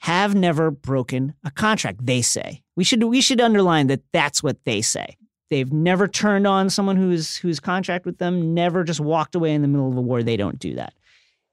[0.00, 2.62] have never broken a contract, they say.
[2.74, 5.16] We should we should underline that that's what they say.
[5.50, 9.62] They've never turned on someone who's who's contract with them, never just walked away in
[9.62, 10.22] the middle of a war.
[10.22, 10.94] They don't do that.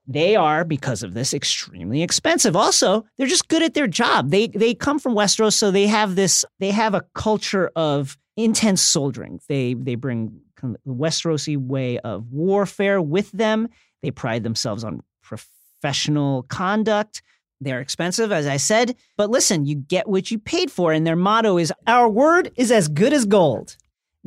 [0.10, 2.56] They are, because of this, extremely expensive.
[2.56, 4.30] Also, they're just good at their job.
[4.30, 6.46] They they come from Westeros, so they have this.
[6.60, 9.42] They have a culture of intense soldiering.
[9.50, 13.68] They they bring kind of the Westerosi way of warfare with them.
[14.02, 17.22] They pride themselves on professional conduct.
[17.60, 21.16] They're expensive, as I said, but listen, you get what you paid for, and their
[21.16, 23.76] motto is "Our word is as good as gold."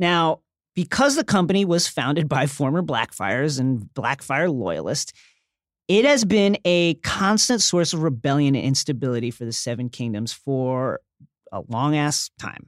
[0.01, 0.39] Now,
[0.75, 5.13] because the company was founded by former Blackfyres and Blackfyre loyalists,
[5.87, 11.01] it has been a constant source of rebellion and instability for the Seven Kingdoms for
[11.51, 12.67] a long ass time.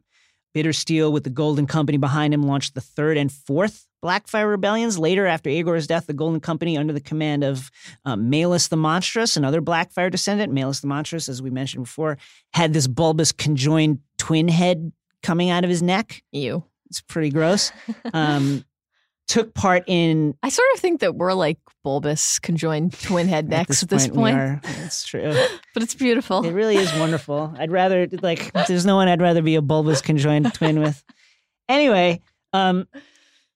[0.55, 4.99] Bittersteel, with the Golden Company behind him, launched the third and fourth Blackfyre rebellions.
[4.99, 7.71] Later, after Aegor's death, the Golden Company, under the command of
[8.05, 12.19] um, Maelys the Monstrous, another Blackfyre descendant, Maelys the Monstrous, as we mentioned before,
[12.53, 14.91] had this bulbous conjoined twin head
[15.23, 16.21] coming out of his neck.
[16.31, 16.65] You.
[16.93, 17.71] It's pretty gross.
[18.13, 18.63] Um,
[19.27, 23.81] took part in I sort of think that we're like bulbous conjoined twin head necks
[23.81, 25.33] at this, we point, It's true.
[25.73, 26.45] but it's beautiful.
[26.45, 27.51] It really is wonderful.
[27.57, 31.03] I'd rather like there's no one I'd rather be a bulbous conjoined twin with.
[31.67, 32.21] Anyway,
[32.51, 32.87] um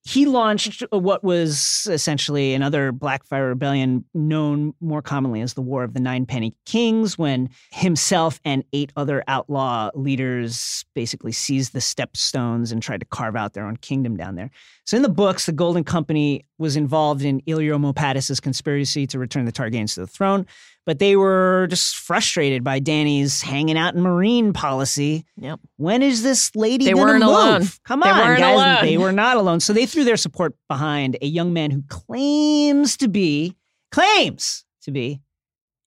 [0.08, 5.94] he launched what was essentially another Blackfyre rebellion known more commonly as the War of
[5.94, 12.72] the Nine Penny Kings when himself and eight other outlaw leaders basically seized the stepstones
[12.72, 14.50] and tried to carve out their own kingdom down there.
[14.86, 19.44] So in the books, the Golden Company was involved in Illyrio Mopatis' conspiracy to return
[19.44, 20.46] the Targaryens to the throne,
[20.88, 25.26] but they were just frustrated by Dany's hanging out in Meereen policy.
[25.36, 25.60] Yep.
[25.76, 27.30] When is this lady They weren't move?
[27.30, 27.64] alone.
[27.84, 28.56] Come They on, weren't guys.
[28.56, 28.78] alone.
[28.86, 29.60] They were not alone.
[29.60, 33.56] So they threw their support behind a young man who claims to be
[33.92, 35.22] claims to be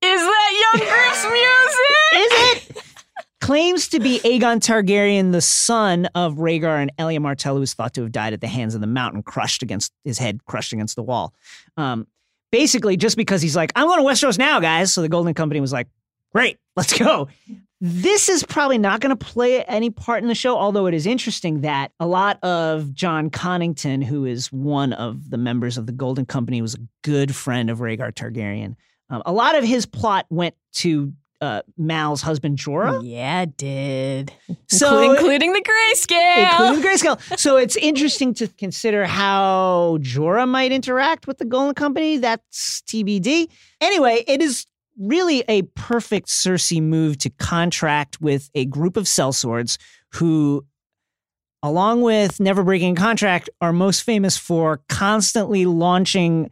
[0.02, 2.66] Is that Young Griff's music?
[2.66, 2.84] is it?
[3.40, 7.94] Claims to be Aegon Targaryen, the son of Rhaegar and Elia Martell, who is thought
[7.94, 10.94] to have died at the hands of the mountain, crushed against his head, crushed against
[10.94, 11.32] the wall.
[11.78, 12.06] Um,
[12.50, 14.92] basically, just because he's like, I'm going to Westeros now, guys.
[14.92, 15.88] So the Golden Company was like,
[16.32, 17.28] great, let's go.
[17.80, 21.06] This is probably not going to play any part in the show, although it is
[21.06, 25.92] interesting that a lot of Jon Connington, who is one of the members of the
[25.92, 28.76] Golden Company, was a good friend of Rhaegar Targaryen.
[29.08, 34.32] Um, a lot of his plot went to uh, Mal's husband Jorah, Yeah, it did.
[34.68, 36.50] So- Inclu- including the grayscale.
[36.50, 37.38] including the grayscale.
[37.38, 42.18] So it's interesting to consider how Jorah might interact with the Golden Company.
[42.18, 43.48] That's TBD.
[43.80, 44.66] Anyway, it is
[44.98, 49.78] really a perfect Cersei move to contract with a group of sellswords
[50.12, 50.66] who,
[51.62, 56.50] along with never breaking a contract, are most famous for constantly launching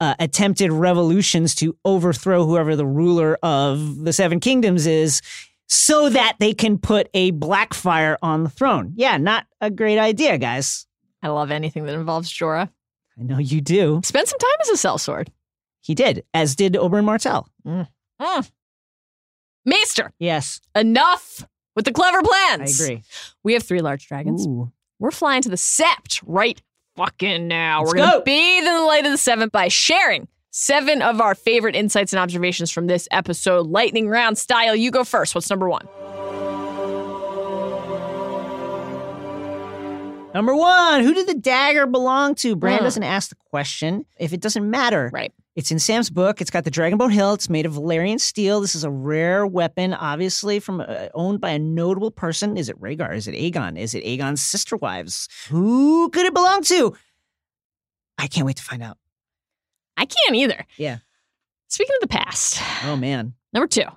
[0.00, 5.20] uh, attempted revolutions to overthrow whoever the ruler of the Seven Kingdoms is
[5.66, 8.92] so that they can put a Blackfire on the throne.
[8.96, 10.86] Yeah, not a great idea, guys.
[11.22, 12.70] I love anything that involves Jorah.
[13.18, 14.00] I know you do.
[14.04, 15.28] Spend some time as a sellsword.
[15.80, 17.48] He did, as did Oberyn Martell.
[17.66, 17.88] Mm.
[19.64, 21.46] Maester, Yes, enough
[21.76, 22.80] with the clever plans.
[22.80, 23.02] I agree.
[23.44, 24.46] We have three large dragons.
[24.46, 24.72] Ooh.
[24.98, 26.60] We're flying to the Sept right
[26.98, 27.80] fucking now.
[27.80, 28.18] Let's We're going go.
[28.18, 32.12] to bathe in the light of the seventh by sharing seven of our favorite insights
[32.12, 33.66] and observations from this episode.
[33.68, 34.74] Lightning round style.
[34.74, 35.34] You go first.
[35.34, 35.86] What's number one?
[40.34, 42.54] Number one, who did the dagger belong to?
[42.54, 42.84] Bran Hmm.
[42.84, 44.04] doesn't ask the question.
[44.18, 45.32] If it doesn't matter, Right.
[45.58, 46.40] It's in Sam's book.
[46.40, 47.40] It's got the Dragonbone hilt.
[47.40, 48.60] It's made of Valyrian steel.
[48.60, 52.56] This is a rare weapon, obviously from uh, owned by a notable person.
[52.56, 53.12] Is it Rhaegar?
[53.16, 53.76] Is it Aegon?
[53.76, 55.28] Is it Aegon's sister wives?
[55.48, 56.94] Who could it belong to?
[58.18, 58.98] I can't wait to find out.
[59.96, 60.64] I can't either.
[60.76, 60.98] Yeah.
[61.66, 63.34] Speaking of the past, Oh man.
[63.52, 63.80] number two.
[63.82, 63.90] A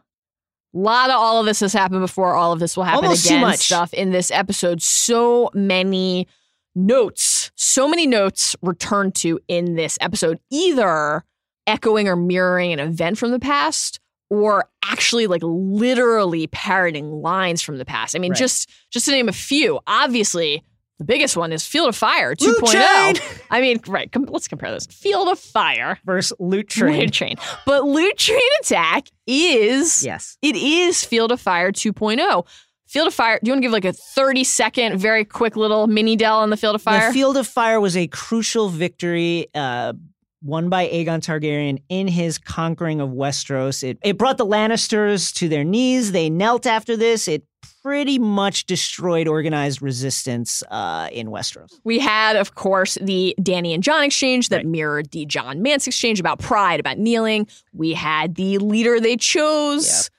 [0.74, 2.34] lot of all of this has happened before.
[2.34, 3.60] All of this will happen Almost too much.
[3.60, 4.82] Stuff in this episode.
[4.82, 6.28] So many
[6.74, 7.52] notes.
[7.54, 10.40] So many notes returned to in this episode.
[10.50, 11.24] Either
[11.68, 17.78] echoing or mirroring an event from the past, or actually like literally parroting lines from
[17.78, 18.16] the past.
[18.16, 18.40] I mean, Right.
[18.40, 19.80] just just to name a few.
[19.88, 20.64] Obviously,
[21.00, 22.62] The biggest one is Field of Fire 2.0.
[22.62, 23.16] Loot Train!
[23.50, 24.86] I mean, right, com- let's compare this.
[24.86, 27.00] Field of Fire, Versus Loot Train.
[27.00, 27.38] Loot Train.
[27.66, 30.38] But Loot Train Attack is Yes.
[30.44, 32.46] it is Field of Fire 2.0.
[32.88, 35.88] Field of Fire, do you want to give like a 30 second, very quick little
[35.88, 37.08] mini Dell on the Field of Fire?
[37.08, 39.94] The Field of Fire was a crucial victory uh,
[40.44, 43.84] won by Aegon Targaryen in his conquering of Westeros.
[43.84, 46.12] It, it brought the Lannisters to their knees.
[46.12, 47.28] They knelt after this.
[47.28, 47.44] It
[47.84, 51.80] pretty much destroyed organized resistance uh, in Westeros.
[51.84, 54.66] we had, of course, the Dany and Jon exchange that Right.
[54.68, 57.48] mirrored the Jon Mance exchange about pride, about kneeling.
[57.74, 60.10] We had the leader they chose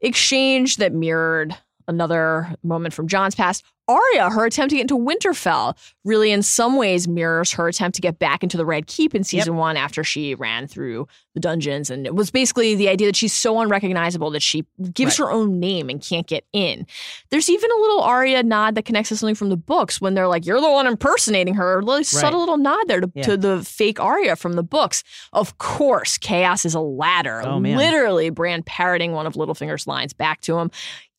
[0.00, 1.56] exchange that mirrored
[1.88, 3.64] another moment from Jon's past.
[3.90, 8.00] Arya, her attempt to get into Winterfell, really in some ways mirrors her attempt to
[8.02, 11.90] get back into the Red Keep in season one after she ran through the dungeons.
[11.90, 15.60] And it was basically the idea that she's so unrecognizable that she gives her own
[15.60, 16.86] name and can't get in.
[17.30, 20.28] There's even a little Arya nod that connects to something from the books when they're
[20.28, 21.78] like, You're the one impersonating her.
[21.78, 23.22] A little subtle little nod there to, Yeah.
[23.24, 25.02] to the fake Arya from the books.
[25.32, 27.42] Of course, chaos is a ladder.
[27.44, 27.58] Oh.
[27.58, 30.70] Literally, Bran parroting one of Littlefinger's lines back to him.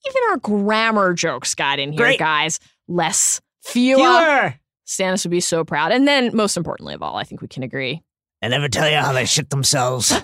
[0.08, 2.20] Even our grammar jokes got in here, Great.
[2.20, 2.60] guys.
[2.88, 3.98] Less, fewer.
[3.98, 4.56] Fewer!
[4.88, 5.92] Stannis would be so proud.
[5.92, 8.02] And then, most importantly of all, I think we can agree.
[8.42, 10.12] I never tell you how they shit themselves.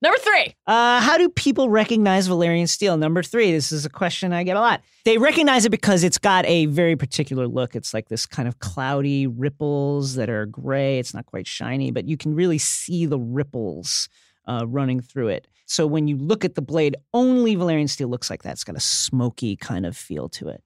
[0.00, 0.54] Number three.
[0.66, 2.96] Uh, how do people recognize Valyrian steel?
[2.96, 3.50] Number three.
[3.50, 4.80] This is a question I get a lot.
[5.04, 7.74] They recognize it because it's got a very particular look.
[7.74, 11.00] It's like this kind of cloudy ripples that are gray.
[11.00, 14.08] It's not quite shiny, but you can really see the ripples
[14.46, 15.48] uh, running through it.
[15.68, 18.52] So when you look at the blade, only Valyrian steel looks like that.
[18.52, 20.62] It's got a smoky kind of feel to it.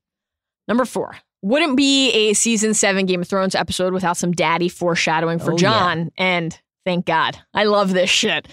[0.69, 1.17] Number four.
[1.43, 5.57] Wouldn't be a season seven Game of Thrones episode without some daddy foreshadowing for Oh,
[5.57, 5.59] yeah.
[5.59, 6.11] Jon.
[6.17, 7.37] And thank God.
[7.53, 8.47] I love this shit.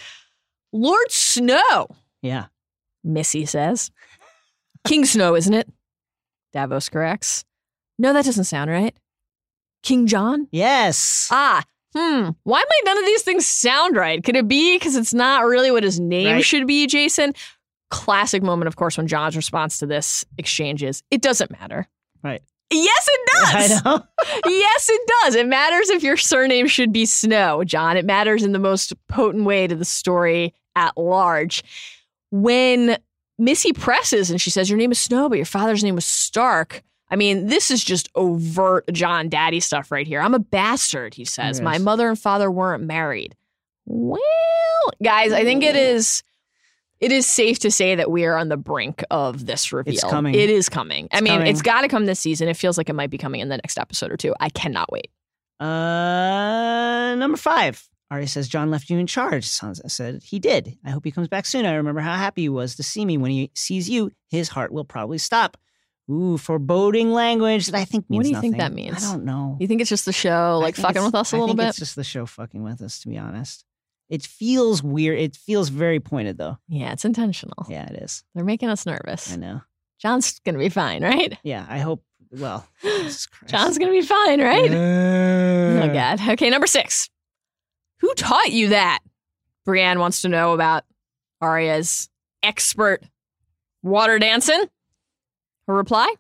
[0.73, 1.87] Lord Snow,
[2.23, 2.45] Yeah.
[3.03, 3.91] Missy says.
[4.87, 5.69] King Snow, isn't it?
[6.51, 7.45] Davos corrects.
[7.99, 8.95] No, that doesn't sound right.
[9.83, 10.47] King Jon?
[10.51, 11.27] Yes.
[11.31, 11.63] Ah,
[11.95, 12.29] hmm.
[12.43, 14.23] Why might none of these things sound right?
[14.23, 16.45] Could it be because it's not really what his name Right.
[16.45, 17.33] should be, Jason?
[17.89, 21.87] Classic moment, of course, when Jon's response to this exchange is, it doesn't matter.
[22.23, 22.41] Right.
[22.71, 23.71] Yes, it does.
[23.71, 24.03] I know.
[24.45, 25.35] yes, it does.
[25.35, 27.97] It matters if your surname should be Snow, Jon.
[27.97, 31.63] It matters in the most potent way to the story at large.
[32.31, 32.97] When
[33.39, 36.83] Missy presses and she says, Your name is Snow, but your father's name was Stark.
[37.11, 40.21] I mean, this is just overt Jon Daddy stuff right here.
[40.21, 41.57] I'm a bastard, he says.
[41.57, 41.61] Yes.
[41.61, 43.35] My mother and father weren't married.
[43.85, 44.19] Well,
[45.01, 46.23] guys, I think it is
[46.99, 49.93] it is safe to say that we are on the brink of this reveal.
[49.93, 50.35] It's coming.
[50.35, 51.07] It is coming.
[51.11, 51.47] I mean, coming.
[51.47, 52.49] it's got to come this season.
[52.49, 54.35] It feels like it might be coming in the next episode or two.
[54.39, 55.09] I cannot wait.
[55.59, 57.87] Uh, number five.
[58.11, 59.45] Ari says Jon left you in charge.
[59.45, 60.77] Sansa said he did.
[60.83, 61.65] I hope he comes back soon.
[61.65, 63.17] I remember how happy he was to see me.
[63.17, 65.57] When he sees you, his heart will probably stop.
[66.09, 69.05] Ooh, foreboding language that I think means What do you think that means?
[69.05, 69.57] I don't know.
[69.59, 71.69] You think it's just the show, like fucking with us a I little think bit?
[71.69, 73.63] It's just the show fucking with us, to be honest.
[74.09, 75.19] It feels weird.
[75.19, 76.57] It feels very pointed, though.
[76.67, 77.67] Yeah, it's intentional.
[77.69, 78.23] Yeah, it is.
[78.33, 79.31] They're making us nervous.
[79.31, 79.61] I know.
[79.99, 81.37] Jon's gonna be fine, right?
[81.43, 82.03] Yeah, I hope.
[82.31, 83.51] Well, Jesus Christ.
[83.51, 84.71] Jon's gonna be fine, right?
[84.71, 86.19] Uh, Oh God.
[86.29, 87.09] Okay, number six.
[87.99, 88.99] Who taught you that?
[89.65, 90.85] Brienne wants to know about
[91.41, 92.09] Arya's
[92.41, 93.03] expert
[93.83, 94.63] water dancing.
[95.69, 96.11] Her reply: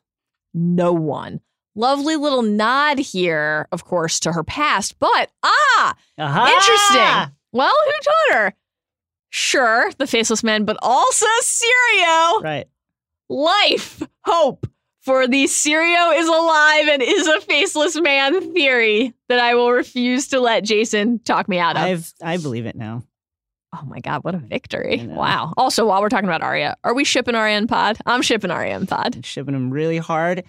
[0.53, 1.41] No one.
[1.73, 6.53] Lovely little nod here, of course, to her past, but ah, Aha!
[6.53, 7.35] Interesting.
[7.51, 8.53] Well, who taught her?
[9.29, 12.43] Sure, the faceless men, but also Syrio.
[12.43, 12.67] Right.
[13.27, 14.67] Life, hope
[14.99, 20.27] for the Syrio is alive and is a faceless man theory that I will refuse
[20.27, 21.81] to let Jason talk me out of.
[21.81, 23.01] I've I believe it now.
[23.73, 25.05] Oh my god, what a victory!
[25.07, 25.53] Wow.
[25.57, 27.97] Also, while we're talking about Arya, are we shipping Arya and Pod?
[28.05, 29.15] I'm shipping Arya and Pod.
[29.15, 30.43] I'm shipping them really hard.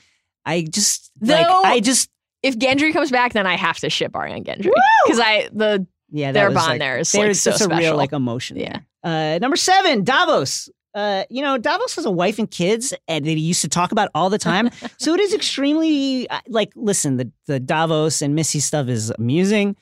[0.44, 2.10] I just like I just
[2.42, 4.70] If Gendry comes back, then I have to ship Arya and Gendry
[5.04, 6.32] because I the yeah.
[6.32, 7.96] Their bond like, there is, like, so just a real special.
[7.96, 8.56] like emotion.
[8.56, 8.80] Yeah.
[9.02, 10.68] Uh, number seven, Davos.
[10.92, 13.92] Uh, you know, Davos has a wife and kids and that he used to talk
[13.92, 14.70] about all the time.
[14.98, 19.76] so it is extremely uh, like, listen, the, the Davos and Missy stuff is amusing.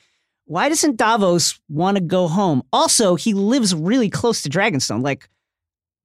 [0.49, 2.63] Why doesn't Davos want to go home?
[2.73, 5.03] Also, he lives really close to Dragonstone.
[5.03, 5.29] Like,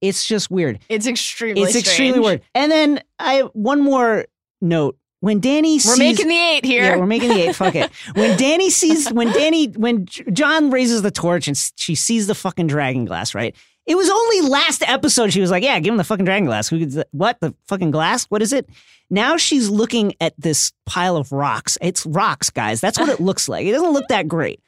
[0.03, 0.81] it's just weird.
[0.91, 2.25] it's extremely it's extremely strange.
[2.27, 2.43] weird.
[2.55, 4.27] And then I one more
[4.61, 4.99] note.
[5.21, 6.83] When Dany sees, We're making the eight here.
[6.85, 7.57] yeah, we're making the eight.
[7.57, 7.91] Fuck it.
[8.15, 12.67] When Dany sees, when Dany, when Jon raises the torch and she sees the fucking
[12.67, 13.57] dragon glass, right?
[13.87, 16.69] It was only last episode she was like, "Yeah, give him the fucking dragon glass."
[16.69, 16.87] Who?
[17.13, 18.27] What the fucking glass?
[18.27, 18.69] What is it?
[19.11, 21.77] Now she's looking at this pile of rocks.
[21.81, 22.81] It's rocks, guys.
[22.81, 23.67] That's what it looks like.
[23.67, 24.61] It doesn't look that great,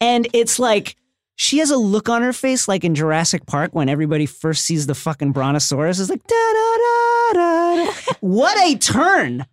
[0.00, 0.96] and it's like.
[1.36, 4.86] She has a look on her face like in Jurassic Park when everybody first sees
[4.86, 5.98] the fucking brontosaurus.
[5.98, 7.84] It's like da da da da.
[7.86, 7.92] da.
[8.20, 9.46] what a turn from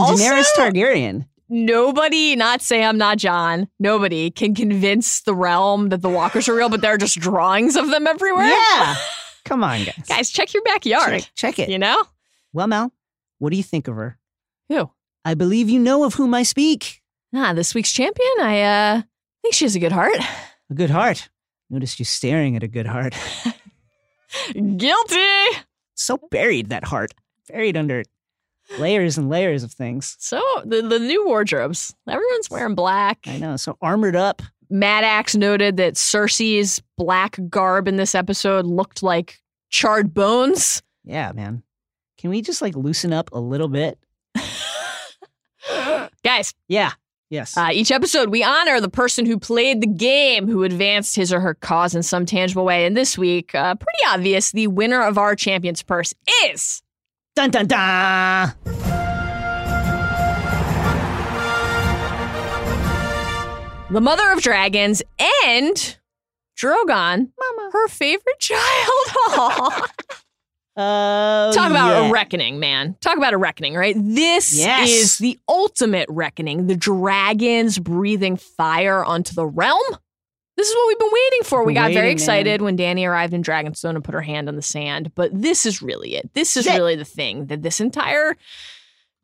[0.00, 1.26] Also- Daenerys Targaryen.
[1.48, 6.68] Nobody, not Sam, not Jon, nobody can convince the realm that the walkers are real,
[6.68, 8.48] but there are just drawings of them everywhere.
[8.48, 8.96] Yeah.
[9.44, 10.04] Come on, guys.
[10.08, 11.20] Guys, check your backyard.
[11.22, 11.68] check, check it.
[11.68, 12.02] You know?
[12.52, 12.90] Well, Mel,
[13.38, 14.18] what do you think of her?
[14.68, 14.90] Who?
[15.24, 17.02] I believe you know of whom I speak.
[17.34, 19.02] Ah, this week's champion, I uh
[19.42, 20.16] think she has a good heart.
[20.70, 21.28] A good heart.
[21.70, 23.14] Noticed you staring at a good heart.
[24.76, 25.58] Guilty.
[25.94, 27.12] so buried, that heart.
[27.48, 28.02] Buried under
[28.78, 30.16] layers and layers of things.
[30.18, 31.94] So the, the new wardrobes.
[32.08, 33.18] Everyone's wearing black.
[33.26, 33.56] I know.
[33.56, 34.42] So armored up.
[34.68, 39.38] Mad Axe noted that Cersei's black garb in this episode looked like
[39.70, 40.82] charred bones.
[41.04, 41.62] Yeah, man.
[42.18, 43.98] Can we just like loosen up a little bit?
[46.24, 46.92] Guys, Yeah.
[47.28, 47.56] Yes.
[47.56, 51.40] uh, each episode we honor the person who played the game, who advanced his or
[51.40, 52.86] her cause in some tangible way.
[52.86, 56.14] And this week, uh, pretty obvious, the winner of our champion's purse
[56.44, 56.82] is
[57.34, 58.54] dun dun dun.
[63.90, 65.02] the mother of dragons
[65.44, 65.96] and
[66.58, 67.70] Drogon, Mama.
[67.72, 69.90] her favorite child.
[70.76, 72.08] Uh, Talk about yeah.
[72.08, 72.96] a reckoning, man.
[73.00, 73.94] Talk about a reckoning, right?
[73.98, 74.88] This Yes.
[74.90, 76.66] is the ultimate reckoning.
[76.66, 79.80] The dragons breathing fire onto the realm.
[80.56, 81.64] This is what we've been waiting for.
[81.64, 84.56] We got very waiting, excited when Dany arrived in Dragonstone and put her hand on
[84.56, 86.30] the sand, but this is really it.
[86.34, 86.74] This is Shit.
[86.76, 88.36] really the thing that this entire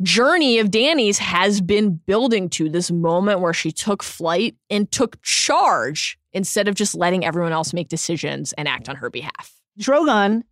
[0.02, 5.20] journey of Dany's has been building to this moment where she took flight and took
[5.22, 9.52] charge instead of just letting everyone else make decisions and act on her behalf.
[9.80, 10.42] Drogon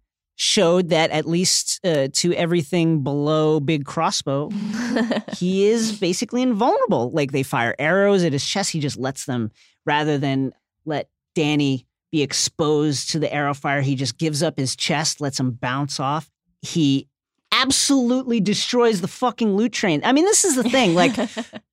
[0.41, 4.49] showed that at least uh, to everything below big crossbow,
[5.37, 7.11] he is basically invulnerable.
[7.11, 9.51] Like they fire arrows at his chest, he just lets them
[9.85, 10.55] rather than
[10.87, 13.83] let Dany be exposed to the arrow fire.
[13.83, 16.31] He just gives up his chest, lets him bounce off.
[16.63, 17.07] He
[17.53, 20.01] absolutely destroys the fucking loot train.
[20.05, 20.95] I mean, this is the thing.
[20.95, 21.15] Like,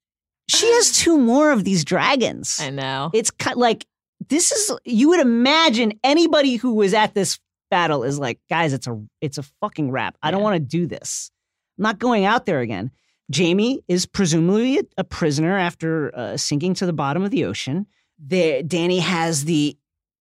[0.49, 2.59] she has two more of these dragons.
[2.61, 3.11] I know.
[3.13, 3.85] It's cut like
[4.27, 7.39] this is you would imagine anybody who was at this
[7.69, 10.17] battle is like, guys, it's a it's a fucking wrap.
[10.21, 11.31] I don't want to do this.
[11.77, 12.91] I'm not going out there again.
[13.35, 17.85] Jaime is presumably a, a prisoner after uh, sinking to the bottom of the ocean.
[18.19, 19.77] There, Dany has the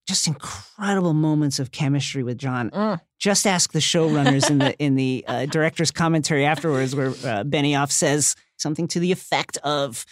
[0.07, 2.71] just incredible moments of chemistry with Jon.
[2.71, 3.01] Mm.
[3.19, 7.91] Just ask the showrunners in the in the uh, director's commentary afterwards, where uh, Benioff
[7.91, 10.05] says something to the effect of,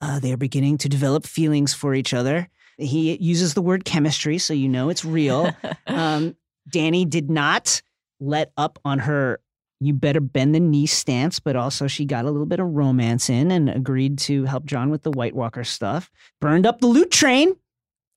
[0.00, 2.48] uh, "They are beginning to develop feelings for each other."
[2.78, 5.54] He uses the word chemistry, so you know it's real.
[5.86, 6.36] um,
[6.70, 7.82] Dany did not
[8.20, 9.40] let up on her
[9.80, 13.28] "you better bend the knee" stance, but also she got a little bit of romance
[13.30, 16.10] in and agreed to help Jon with the White Walker stuff.
[16.40, 17.54] Burned up the loot train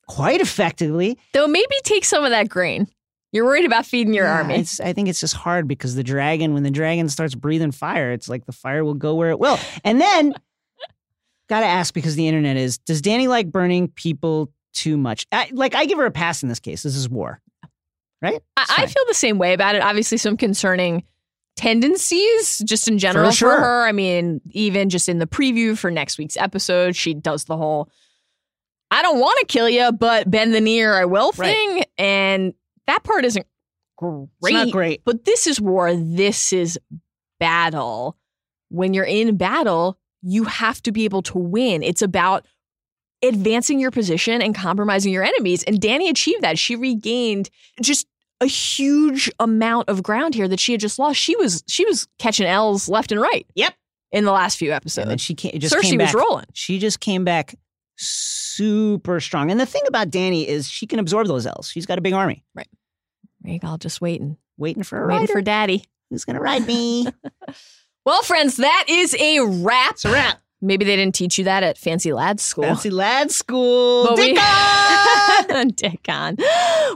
[0.07, 1.17] quite effectively.
[1.34, 2.88] Though maybe take some of that grain.
[3.31, 4.63] You're worried about feeding your Yeah, army.
[4.84, 8.30] I think it's just hard because the dragon, when the dragon starts breathing fire, it's
[8.30, 9.57] like the fire will go where it will.
[9.84, 10.35] And then,
[11.49, 15.25] gotta ask because the internet is: Does Dany like burning people too much?
[15.31, 16.84] I, like, I give her a pass in this case.
[16.84, 17.41] This is war,
[18.24, 18.41] right?
[18.58, 19.84] I, I feel the same way about it.
[19.84, 21.04] Obviously, some concerning
[21.56, 23.60] tendencies just in general for, sure.
[23.60, 23.86] her.
[23.86, 27.90] I mean, even just in the preview for next week's episode, she does the whole
[28.94, 31.56] I don't want to kill you, but bend the knee or I will Right.
[31.56, 31.84] thing.
[31.98, 32.54] And
[32.86, 33.45] that part isn't
[33.98, 34.28] great.
[34.44, 35.02] It's not great.
[35.04, 35.95] But this is war.
[35.95, 36.80] This is
[37.40, 38.16] battle.
[38.70, 41.82] When you're in battle, you have to be able to win.
[41.82, 42.45] It's about
[43.24, 45.64] advancing your position and compromising your enemies.
[45.64, 46.60] And Dany achieved that.
[46.60, 47.50] She regained
[47.82, 48.06] just
[48.44, 51.20] a huge amount of ground here that she had just lost.
[51.20, 53.48] She was she was catching L's left and right.
[53.56, 53.74] Yep.
[54.11, 55.24] In the last few episodes, And then episodes.
[55.24, 56.45] she came, just Cersei came was rolling.
[56.53, 57.56] She just came back
[57.98, 59.49] super strong.
[59.49, 61.70] And the thing about Dany is she can absorb those L's.
[61.70, 62.68] She's got a big army Right.
[63.45, 64.38] Rhaegal just waiting.
[64.57, 65.34] waiting for a Waiting rider.
[65.34, 65.84] for daddy.
[66.11, 67.07] Who's gonna ride me?
[68.06, 69.91] Well, friends, that is a wrap.
[69.94, 70.38] it's a wrap.
[70.61, 72.65] Maybe they didn't teach you that at Fancy Lad School.
[72.65, 74.07] Fancy lad school.
[74.07, 75.68] But we- Dick on!
[75.76, 76.36] Dick on.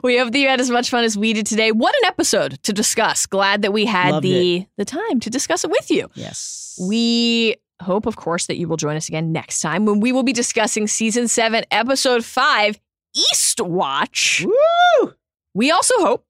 [0.03, 1.72] We hope that you had as much fun as we did today.
[1.72, 3.26] What an episode to discuss.
[3.26, 6.10] Glad that we had Loved the the time to discuss it with you.
[6.15, 6.80] yes.
[6.82, 10.24] We hope, of course, that you will join us again next time when we will
[10.24, 12.80] be discussing season seven, episode five,
[13.15, 14.45] East Watch.
[14.45, 15.14] Woo!
[15.53, 16.26] We also hope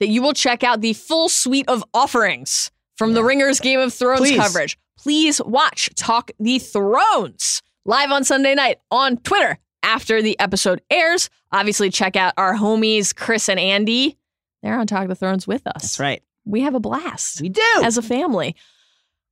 [0.00, 3.92] that you will check out the full suite of offerings from the Ringers Game of
[3.92, 4.36] Thrones Please.
[4.38, 4.78] coverage.
[4.98, 11.28] Please watch Talk the Thrones live on Sunday night on Twitter after the episode airs.
[11.52, 14.18] Obviously, check out our homies, Chris and Andy.
[14.62, 15.82] They're on Talk of the Thrones with us.
[15.82, 16.22] That's right.
[16.44, 17.62] We have a blast We do.
[17.82, 18.56] as a family.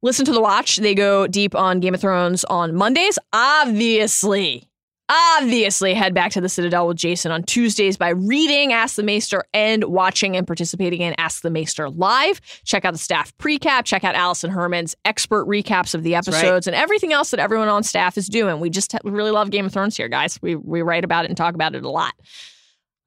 [0.03, 0.77] Listen to the watch.
[0.77, 3.19] They go deep on Game of Thrones on Mondays.
[3.33, 4.70] Obviously,
[5.11, 9.45] obviously head back to the Citadel with Jason on Tuesdays by reading Ask the Maester
[9.53, 12.41] and watching and participating in Ask the Maester live.
[12.65, 13.85] Check out the staff precap.
[13.85, 16.29] Check out Alison Herman's expert recaps of the right.
[16.29, 18.61] episodes and everything else that everyone on staff is doing.
[18.61, 20.41] We just really love Game of Thrones here, guys.
[20.41, 22.15] We we write about it and talk about it a lot.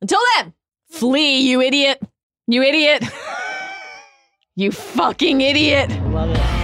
[0.01, 0.53] Until then,
[0.89, 2.01] flee, you idiot.
[2.47, 3.05] You idiot.
[4.55, 5.89] you fucking idiot.
[6.07, 6.62] Love it.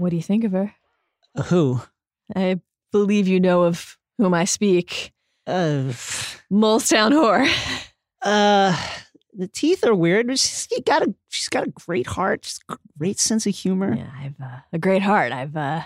[0.00, 0.74] What do you think of her?
[1.48, 1.82] Who?
[2.34, 2.58] I
[2.90, 5.12] believe you know of whom I speak.
[5.46, 5.92] Uh,
[6.50, 7.46] Molestown whore.
[8.22, 8.74] uh,
[9.34, 10.28] the teeth are weird.
[10.28, 12.46] but She's she got a she's got a great heart.
[12.46, 13.94] She's got a great sense of humor.
[13.94, 15.32] Yeah, I've uh, a great heart.
[15.32, 15.82] I've uh,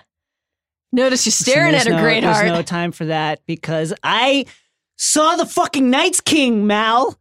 [0.93, 2.47] noticed you staring at her no- great there's heart.
[2.47, 4.47] There's no time for that because I
[4.97, 7.19] saw the fucking Night's King, Mal.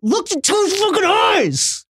[0.00, 1.84] Looked into his fucking eyes.